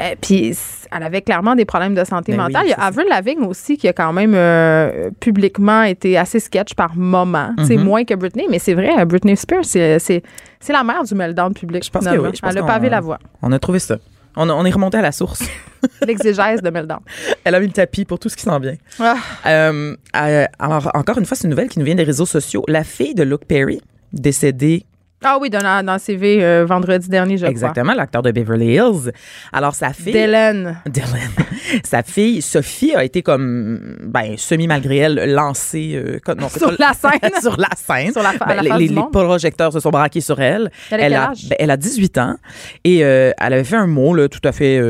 [0.00, 0.54] Euh, puis
[0.90, 2.62] elle avait clairement des problèmes de santé Ben mentale.
[2.64, 2.86] oui, Il y a.
[2.86, 7.50] Avril Lavigne aussi qui a quand même euh, publiquement été assez sketch par moment.
[7.58, 8.46] Tu sais, moins que Britney.
[8.50, 10.22] Mais c'est vrai, euh, Britney Spears, c'est,
[10.68, 11.84] la mère du meltdown public.
[11.84, 13.18] Je pense que oui, je pense Elle a pavé la voie.
[13.42, 13.96] On a trouvé ça.
[14.36, 15.42] On, a- on est remonté à la source.
[16.06, 17.00] L'exégèse de meltdown.
[17.44, 18.76] Elle a mis le tapis pour tout ce qui s'en vient.
[18.98, 19.16] Ah.
[19.46, 22.64] Euh, euh, alors, encore une fois, c'est une nouvelle qui nous vient des réseaux sociaux.
[22.68, 23.80] La fille de Luke Perry,
[24.12, 24.84] décédée
[25.24, 29.12] Ah oui, dans, dans CV euh, vendredi dernier, je exactement, l'acteur de Beverly Hills.
[29.52, 30.12] Alors, sa fille.
[30.12, 30.80] Dylan.
[30.86, 31.30] Dylan.
[31.84, 35.92] Sa fille, Sophie, a été comme, ben, semi-malgré elle, lancée.
[35.96, 37.32] euh, comme- non, c'est Sur la scène.
[37.40, 38.12] sur la scène.
[38.12, 40.70] Sur la Ben, les, projecteurs se sont braqués sur elle.
[40.90, 42.36] Elle a ben, elle a 18 ans
[42.84, 44.80] et euh, elle avait fait un mot là, tout à fait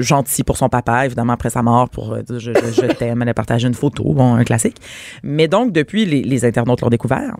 [0.00, 3.20] gentil pour son papa, évidemment, après sa mort, pour dire je, je- je t'aime.
[3.22, 4.76] Elle a partagé une photo, bon, un classique.
[5.22, 7.34] Mais donc, depuis, les, les internautes l'ont découvert.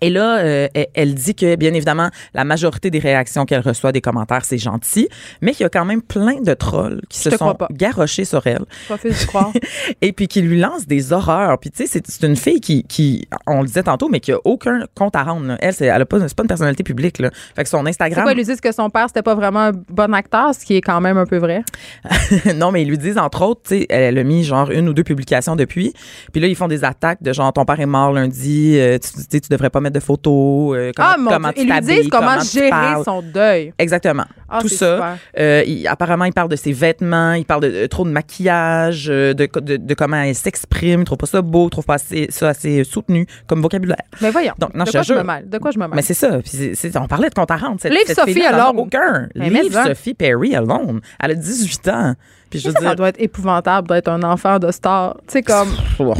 [0.00, 4.00] Et là, euh, elle, dit que, bien évidemment, la majorité des réactions qu'elle reçoit, des
[4.00, 5.08] commentaires, c'est gentil,
[5.40, 8.46] mais qu'il y a quand même plein de trolls qui Je se sont garochés sur
[8.46, 9.52] elle Je croire.
[10.02, 11.58] et puis qui lui lancent des horreurs.
[11.58, 14.38] Puis tu sais, c'est- une fille qui, qui, on le disait tantôt, mais qui a
[14.44, 15.46] aucun compte à rendre.
[15.46, 15.58] là.
[15.60, 17.18] Elle, c'est, elle a pas, c'est pas une personnalité publique.
[17.18, 17.30] Là.
[17.56, 19.72] Fait que son Instagram, quoi, ils lui disent que son père, c'était pas vraiment un
[19.88, 21.62] bon acteur, ce qui est quand même un peu vrai?
[22.56, 24.92] non, mais ils lui disent entre autres, tu sais, elle a mis genre une ou
[24.92, 25.94] deux publications depuis.
[26.32, 29.40] Puis là, ils font des attaques de genre ton père est mort lundi, euh, tu,
[29.40, 30.76] tu devrais pas mettre de photos.
[30.76, 31.62] euh, comment, ah, mon comment Dieu.
[31.64, 33.72] tu Ils lui disent comment, gérer son deuil.
[33.78, 34.24] Exactement.
[34.48, 35.16] Ah, Tout ça.
[35.38, 39.06] Euh, il- apparemment, il parle de ses vêtements, il parle de, euh, trop de maquillage,
[39.06, 42.26] de, de, de comment elle s'exprime, il trouve pas ça beau, il trouve pas assez,
[42.30, 43.96] ça assez soutenu comme vocabulaire.
[44.20, 44.54] Mais voyons.
[44.58, 45.48] Donc, non, de je quoi je me mêle?
[45.48, 45.94] De quoi je me mêle?
[45.94, 46.38] Mais c'est ça.
[46.44, 47.76] Puis on parlait de compte à rendre.
[47.80, 48.78] Cette, Livre cette Sophie alone.
[48.78, 49.28] aucun.
[49.36, 49.62] Mais mais.
[49.70, 51.00] Sophie Perry alone.
[51.22, 52.14] Elle a 18 ans.
[52.50, 52.96] Puis je Ça, veux ça dire.
[52.96, 55.16] doit être épouvantable d'être un enfant de star.
[55.28, 55.68] Tu sais, comme,
[56.00, 56.14] Oh.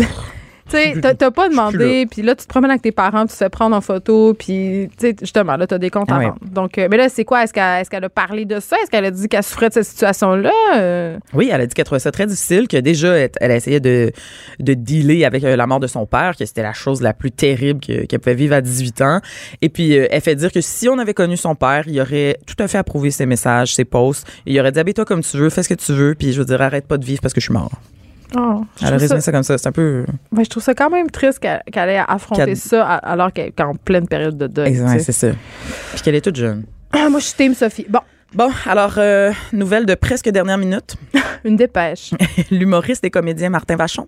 [0.76, 3.48] Sais, t'as- pas demandé, puis là, tu te promènes avec tes parents, tu te fais
[3.48, 6.36] prendre en photo, puis, tu sais, justement, là, t'as des comptes Ah à rendre.
[6.50, 7.44] Donc, euh, mais là, c'est quoi?
[7.44, 8.76] Est-ce qu'elle est a parlé de ça?
[8.82, 10.50] Est-ce qu'elle a dit qu'elle souffrait de cette situation-là?
[10.76, 13.80] Euh, Oui, elle a dit qu'elle trouvait ça très difficile, que déjà, elle, a essayé
[13.80, 14.10] de,
[14.58, 17.30] de dealer avec euh, la mort de son père, que c'était la chose la plus
[17.30, 19.20] terrible que- qu'elle pouvait vivre à 18 ans.
[19.62, 22.38] Et puis, euh, elle fait dire que si on avait connu son père, il aurait
[22.46, 24.26] tout à fait approuvé ses messages, ses posts.
[24.46, 26.44] Il aurait dit, habille-toi comme tu veux, fais ce que tu veux, puis je veux
[26.46, 27.70] dire, arrête pas de vivre parce que je suis mort.
[28.36, 29.58] Oh, je, Elle a résumé ça, comme ça.
[29.58, 30.04] C'est un peu.
[30.32, 33.60] ouais, je trouve ça quand même triste qu'elle qu'elle ait affronté ça alors qu'elle est
[33.60, 34.80] en pleine période de deuil.
[34.98, 35.28] C'est ça.
[35.92, 36.64] Puis qu'elle est toute jeune.
[36.92, 37.86] Ah, moi, je suis Team Sophie.
[37.88, 38.00] Bon,
[38.32, 40.94] Bon, alors, euh, nouvelle de presque dernière minute.
[41.44, 42.12] une dépêche.
[42.50, 44.06] L'humoriste et comédien Martin Vachon.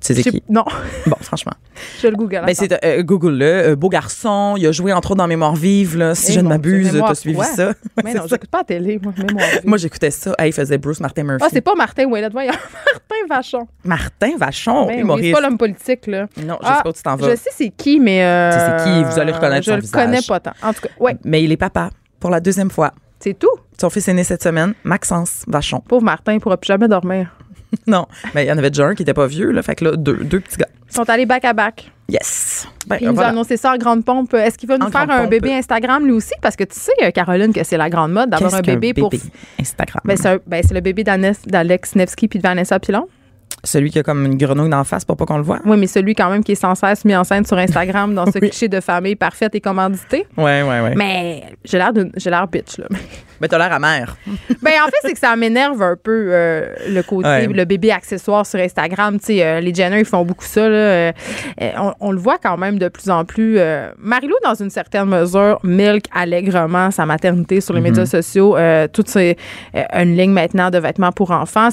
[0.00, 0.42] Tu sais qui?
[0.48, 0.64] Non,
[1.06, 1.52] Bon, franchement.
[2.02, 2.42] je le google.
[2.46, 3.44] Ben, c'est euh, Google-le.
[3.70, 4.54] Euh, beau garçon.
[4.56, 6.14] Il a joué entre autres dans Mémoire vive, là.
[6.14, 7.72] Si Eh, je ne m'abuse, t'as suivi ça?
[8.04, 9.12] Mais non, j'écoute pas la télé, moi.
[9.16, 9.60] Mémoire vive.
[9.64, 10.34] Moi, j'écoutais ça.
[10.38, 11.44] Ah, il faisait Bruce Martin Murphy.
[11.44, 12.52] Ah, c'est pas Martin Ouellet, voyons.
[12.52, 13.68] Martin Vachon.
[13.84, 15.26] Martin Vachon, Ben oui, humoriste.
[15.26, 16.26] c'est pas l'homme politique, là.
[16.44, 17.30] non, je Ah, sais pas où tu t'en vas.
[17.30, 18.22] Je sais c'est qui, mais.
[18.24, 20.04] euh, Tu sais c'est qui, vous allez reconnaître Je son le visage.
[20.04, 20.52] connais pas tant.
[20.62, 21.90] En tout cas, ouais, Mais il est papa
[22.20, 22.92] pour la deuxième fois.
[23.18, 23.48] c'est tout?
[23.80, 25.80] Son fils est né cette semaine, Maxence Vachon.
[25.86, 27.34] Pauvre Martin, il pourra plus jamais dormir.
[27.86, 29.62] Non, mais il y en avait déjà un qui était pas vieux, là.
[29.62, 30.68] Fait que là, deux, deux petits gars.
[30.90, 31.90] Ils sont allés back à back.
[32.10, 32.66] Yes.
[32.86, 34.32] Ben, Puis il nous a annoncé ça en grande pompe.
[34.32, 35.30] Est-ce qu'il va nous En faire un pompe.
[35.30, 36.32] bébé Instagram lui aussi?
[36.40, 39.02] Parce que tu sais, euh, Caroline, que c'est la grande mode d'avoir un qu'un bébé,
[39.02, 39.12] pour.
[39.60, 40.00] Instagram?
[40.06, 43.06] Ben, c'est ben, c'est le bébé d'Alex Nevsky puis de Vanessa Pilon.
[43.64, 45.58] Celui qui a comme une grenouille d'en face pour pas qu'on le voit.
[45.66, 48.24] Oui, mais celui quand même qui est sans cesse mis en scène sur Instagram dans
[48.26, 48.48] ce Oui.
[48.48, 50.26] cliché de famille parfaite et commanditée.
[50.36, 50.94] Ouais, ouais, ouais.
[50.96, 52.86] Mais j'ai l'air d'une- j'ai l'air bitch, là.
[53.40, 54.16] Mais t'as l'air amère.
[54.62, 57.46] Ben en fait, c'est que ça m'énerve un peu euh, le côté Ouais.
[57.46, 59.18] le bébé accessoire sur Instagram.
[59.20, 60.68] Tu sais, euh, les Jenner ils font beaucoup ça.
[60.68, 61.12] Là, euh,
[61.78, 63.58] on, on le voit quand même de plus en plus.
[63.98, 68.56] Marilou, dans une certaine mesure, milk allègrement sa maternité sur les médias sociaux.
[68.56, 69.36] Euh, toute ces,
[69.94, 71.68] une ligne maintenant de vêtements pour enfants.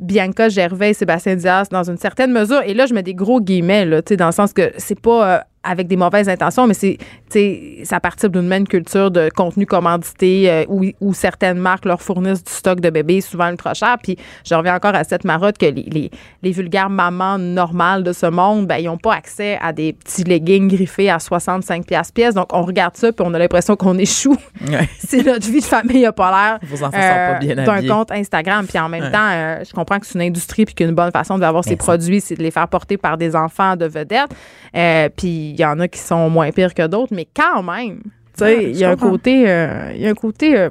[0.00, 2.62] Bianca Gervais, Sébastien Diaz, dans une certaine mesure.
[2.64, 5.00] Et là, je mets des gros guillemets, là, tu sais, dans le sens que c'est
[5.00, 9.28] pas avec des mauvaises intentions, mais c'est, tu sais, ça partir d'une même culture de
[9.34, 13.74] contenu commandité euh, où, où certaines marques leur fournissent du stock de bébés souvent ultra
[13.74, 13.96] cher.
[14.02, 16.10] Puis je reviens encore à cette marotte que les, les,
[16.42, 20.24] les vulgaires mamans normales de ce monde, ben, ils n'ont pas accès à des petits
[20.24, 22.34] leggings griffés à 65 pièces pièce.
[22.34, 24.36] Donc on regarde ça puis on a l'impression qu'on échoue.
[24.66, 24.88] Ouais.
[24.98, 28.10] si notre vie de famille a pas l'air Vos enfants sont pas bien d'un compte
[28.12, 28.66] Instagram.
[28.66, 29.12] Puis en même Ouais.
[29.12, 31.84] temps, euh, je comprends que c'est une industrie puis qu'une bonne façon d'avoir ses Exact.
[31.84, 34.30] produits, c'est de les faire porter par des enfants de vedettes.
[34.76, 35.08] Euh,
[35.48, 38.10] puis il y en a qui sont moins pires que d'autres, mais quand même, tu
[38.36, 40.68] sais, Ouais, il y a un côté, euh, y a un côté euh,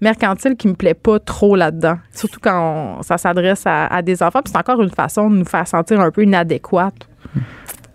[0.00, 1.98] mercantile qui me plaît pas trop là-dedans.
[2.12, 4.40] Surtout quand on- ça s'adresse à, à des enfants.
[4.42, 7.08] Puis c'est encore une façon de nous faire sentir un peu inadéquates.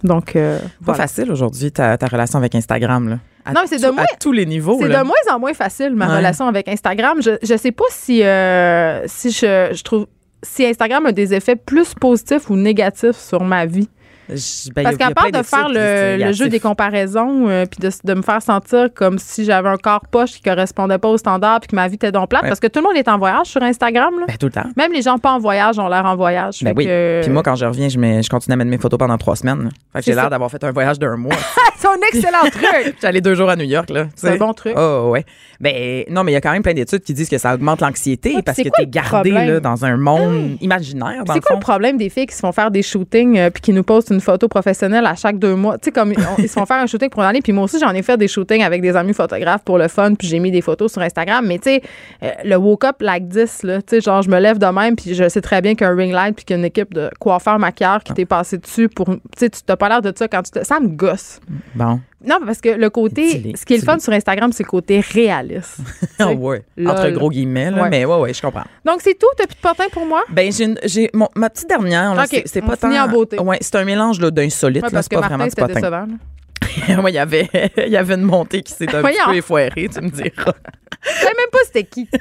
[0.04, 1.04] Donc, euh, Pas voilà.
[1.04, 3.10] facile aujourd'hui, ta, ta relation avec Instagram.
[3.10, 3.20] Là.
[3.46, 4.78] À Non, c'est de moins- à tous les niveaux.
[4.80, 6.18] C'est de moins en moins facile, ma Ouais.
[6.18, 7.22] relation avec Instagram.
[7.22, 10.08] Je, je sais pas si, euh, si je, je trouve
[10.44, 13.90] si Instagram a des effets plus positifs ou négatifs sur ma vie.
[14.32, 18.14] Je- ben, Parce qu'à part de faire le, jeu des comparaisons, euh, puis de, de
[18.14, 21.68] me faire sentir comme si j'avais un corps poche qui correspondait pas au standard, puis
[21.70, 22.48] que ma vie était donc plate, Ouais.
[22.50, 24.14] parce que tout le monde est en voyage sur Instagram.
[24.20, 24.26] Là.
[24.28, 24.70] Ben, tout le temps.
[24.78, 26.60] Même les gens pas en voyage ont l'air en voyage.
[26.64, 26.86] Ben oui.
[26.86, 29.18] que- Puis moi, quand je reviens, je, mets, je continue à mettre mes photos pendant
[29.18, 29.70] trois semaines.
[30.04, 31.36] j'ai l'air d'avoir fait un voyage d'un mois.
[31.78, 32.96] c'est un excellent truc.
[33.04, 34.06] Allée deux jours à New York, là.
[34.16, 34.74] C'est un bon truc.
[34.78, 35.26] Oh, ouais.
[35.60, 37.82] Ben, non, mais il y a quand même plein d'études qui disent que ça augmente
[37.82, 41.52] l'anxiété Ouais, parce que t'es le gardé là, dans un monde imaginaire, dans C'est quoi
[41.52, 41.56] fond.
[41.58, 44.10] le problème des filles qui se font faire des shootings euh, puis qui nous postent
[44.10, 45.78] une photo professionnelle à chaque deux mois?
[45.78, 47.42] Tu sais, comme on- ils se font faire un shooting pour une année.
[47.42, 50.14] Puis moi aussi, j'en ai fait des shootings avec des amis photographes pour le fun.
[50.16, 51.46] Puis j'ai mis des photos sur Instagram.
[51.46, 51.82] Mais tu sais,
[52.24, 54.96] euh, le woke up like this, là, tu sais, genre, je me lève de même.
[54.96, 57.10] Puis je sais très bien qu'un ring light puis qu'il y a une équipe de
[57.20, 59.08] coiffeurs, maquilleurs qui t'est passé dessus pour.
[59.08, 60.64] Tu sais, tu t'as pas l'air de ça quand tu te.
[60.64, 61.40] Ça me gosse.
[61.76, 62.00] Bon.
[62.26, 63.56] Non, parce que le côté.
[63.56, 65.78] Ce qui est le fun sur Instagram, c'est le côté réaliste.
[66.20, 66.64] Ah ouais.
[66.86, 67.84] Entre gros guillemets, là.
[67.84, 67.90] Ouais.
[67.90, 68.64] Mais ouais, ouais, je comprends.
[68.86, 69.26] Donc, c'est tout?
[69.38, 70.24] T'as plus de potin pour moi?
[70.30, 72.16] Ben, j'ai, ma petite dernière,
[72.46, 72.92] c'est, pas tant.
[72.92, 73.40] en beauté.
[73.40, 75.74] Ouais, c'est un mélange là, d'insolite, Ouais, parce que pas Martin, vraiment du potin.
[75.74, 76.06] décevant.
[76.06, 77.02] là.
[77.02, 79.90] Ouais, il y avait, il y avait une montée qui s'est un petit peu effoirée,
[79.92, 80.54] tu me diras.
[81.04, 82.08] Je savais même pas c'était qui.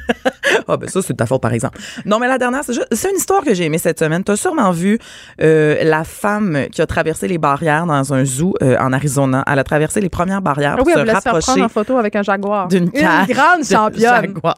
[0.66, 1.78] Ah, ben ça, c'est de ta faute, par exemple.
[2.05, 4.22] Non, mais la dernière, c'est, juste- c'est une histoire que j'ai aimée cette semaine.
[4.24, 4.99] Tu as sûrement vu
[5.41, 9.45] euh, la femme qui a traversé les barrières dans un zoo euh, en Arizona.
[9.47, 11.68] Elle a traversé les premières barrières Ah pour oui, elle se faire rapprocher prendre en
[11.68, 12.68] photo avec un jaguar.
[12.68, 14.03] d'une Une cage grande de championne.
[14.35, 14.57] jaguar.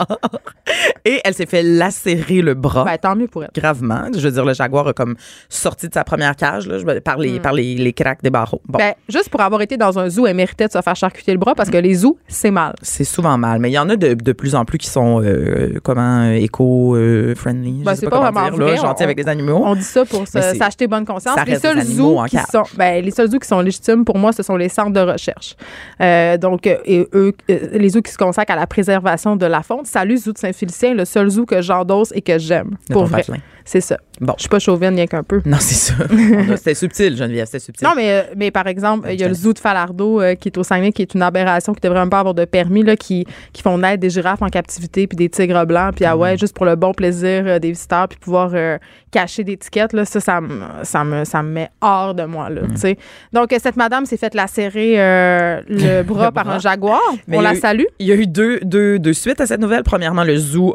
[1.05, 2.85] Et elle s'est fait lacérer le bras.
[2.85, 3.51] Ben, tant mieux pour elle.
[3.55, 4.07] gravement.
[4.14, 5.16] Je veux dire, le jaguar a comme
[5.49, 8.62] sorti de sa première cage là, par, les, par les, les cracks des barreaux.
[8.66, 8.83] Bon, Hmm.
[8.83, 11.39] Ben, juste pour avoir été dans un zoo, elle méritait de se faire charcuter le
[11.39, 12.75] bras parce que les zoos, c'est mal.
[12.83, 13.59] c'est souvent mal.
[13.61, 16.33] Mais il y en a de, de plus en plus qui sont, euh, comment, euh,
[16.35, 17.83] éco-friendly.
[17.85, 18.77] Ben, je sais c'est pas, vraiment dire, là, vrai.
[18.77, 19.63] gentils On- avec les animaux.
[19.65, 21.35] On dit ça pour s'acheter bonne conscience.
[21.37, 24.33] ça Les seuls zoos qui sont, ben, les seuls zoos qui sont légitimes pour moi,
[24.33, 25.57] ce sont les centres de recherche.
[26.01, 29.47] Euh, donc, euh, et eux, euh, les zoos qui se consacrent à la préservation de
[29.47, 29.85] la faune.
[29.85, 32.77] Salut, zoo de Saint-Félicien, le seul zoo que j'endosse et que j'aime.
[32.91, 33.25] Pour vrai.
[33.65, 33.97] C'est ça.
[34.21, 34.35] Bon.
[34.37, 35.41] Je suis pas chauvine, rien qu'un peu.
[35.45, 35.95] Non, c'est ça.
[36.57, 37.87] C'était subtil, Geneviève, c'était subtil.
[37.87, 40.49] Non, mais, euh, mais par exemple, il y a le zoo de Falardeau euh, qui
[40.49, 42.95] est au Saguenay, qui est une aberration, qui devrait même pas avoir de permis, là,
[42.97, 46.21] qui, qui font naître des girafes en captivité, puis des tigres blancs, puis ah Mm.
[46.21, 48.79] ouais, juste pour le bon plaisir euh, des visiteurs, puis pouvoir euh,
[49.11, 52.49] cacher des tickets, là, ça, ça, me- ça, me, ça me met hors de moi.
[52.51, 52.55] Mm.
[52.55, 52.99] Là, tu sais.
[53.33, 54.97] Donc, cette madame s'est faite lacérer
[55.69, 56.55] le bras par bras.
[56.57, 57.01] un jaguar.
[57.27, 57.85] Mais On la eu- salue.
[57.99, 59.83] Il y a eu deux, deux, deux suites à cette nouvelle.
[59.83, 60.75] Premièrement, le zoo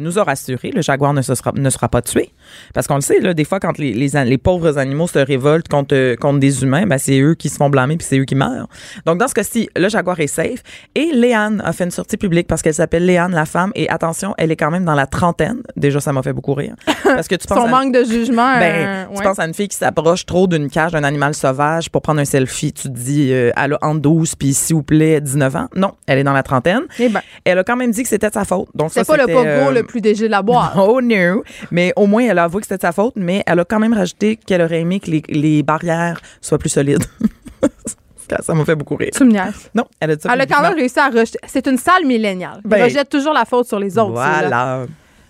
[0.00, 2.21] nous a rassuré, le jaguar ne, se sera, ne sera pas tué.
[2.74, 6.16] Parce qu'on le sait, là, des fois, quand les, les, pauvres animaux se révoltent contre,
[6.16, 8.68] contre des humains, ben, c'est eux qui se font blâmer puis c'est eux qui meurent.
[9.06, 10.62] Donc, dans ce cas-ci, le jaguar est safe.
[10.94, 13.72] Et Léane a fait une sortie publique parce qu'elle s'appelle Léane, la femme.
[13.74, 15.62] Et attention, elle est quand même dans la trentaine.
[15.76, 16.74] Déjà, ça m'a fait beaucoup rire.
[17.04, 18.58] Parce que tu penses Son à- manque de jugement.
[18.58, 21.90] ben, euh, tu penses à une fille qui s'approche trop d'une cage d'un animal sauvage
[21.90, 22.72] pour prendre un selfie.
[22.72, 25.68] Tu te dis, euh, elle a entre 12 puis s'il vous plaît 19 ans.
[25.74, 26.82] Non, elle est dans la trentaine.
[26.98, 28.68] Eh ben, Elle a quand même dit que c'était de sa faute.
[28.74, 30.72] Donc c'est pas le c'était, pogo euh, le plus léger de la boîte.
[30.84, 31.42] Oh no!
[31.70, 33.78] Mais au moins, elle a avoué que c'était de sa faute, mais elle a quand
[33.80, 37.04] même rajouté qu'elle aurait aimé que les, les barrières soient plus solides.
[38.40, 39.10] ça m'a fait beaucoup rire.
[39.14, 39.70] Tu me niaises.
[39.74, 41.38] Non, elle a dit ça Elle a quand même réussi à rejeter.
[41.46, 42.60] C'est une salle milléniale.
[42.64, 44.12] Elle Ben, rejette toujours la faute sur les autres.
[44.12, 44.86] Voilà.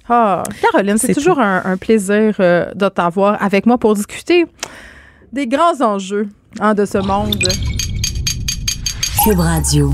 [0.09, 4.47] Ah, Caroline, c'est C'est toujours un, un plaisir euh, de t'avoir avec moi pour discuter
[5.33, 6.29] des grands enjeux
[6.61, 7.43] hein, de ce monde.
[9.25, 9.93] Cube Radio.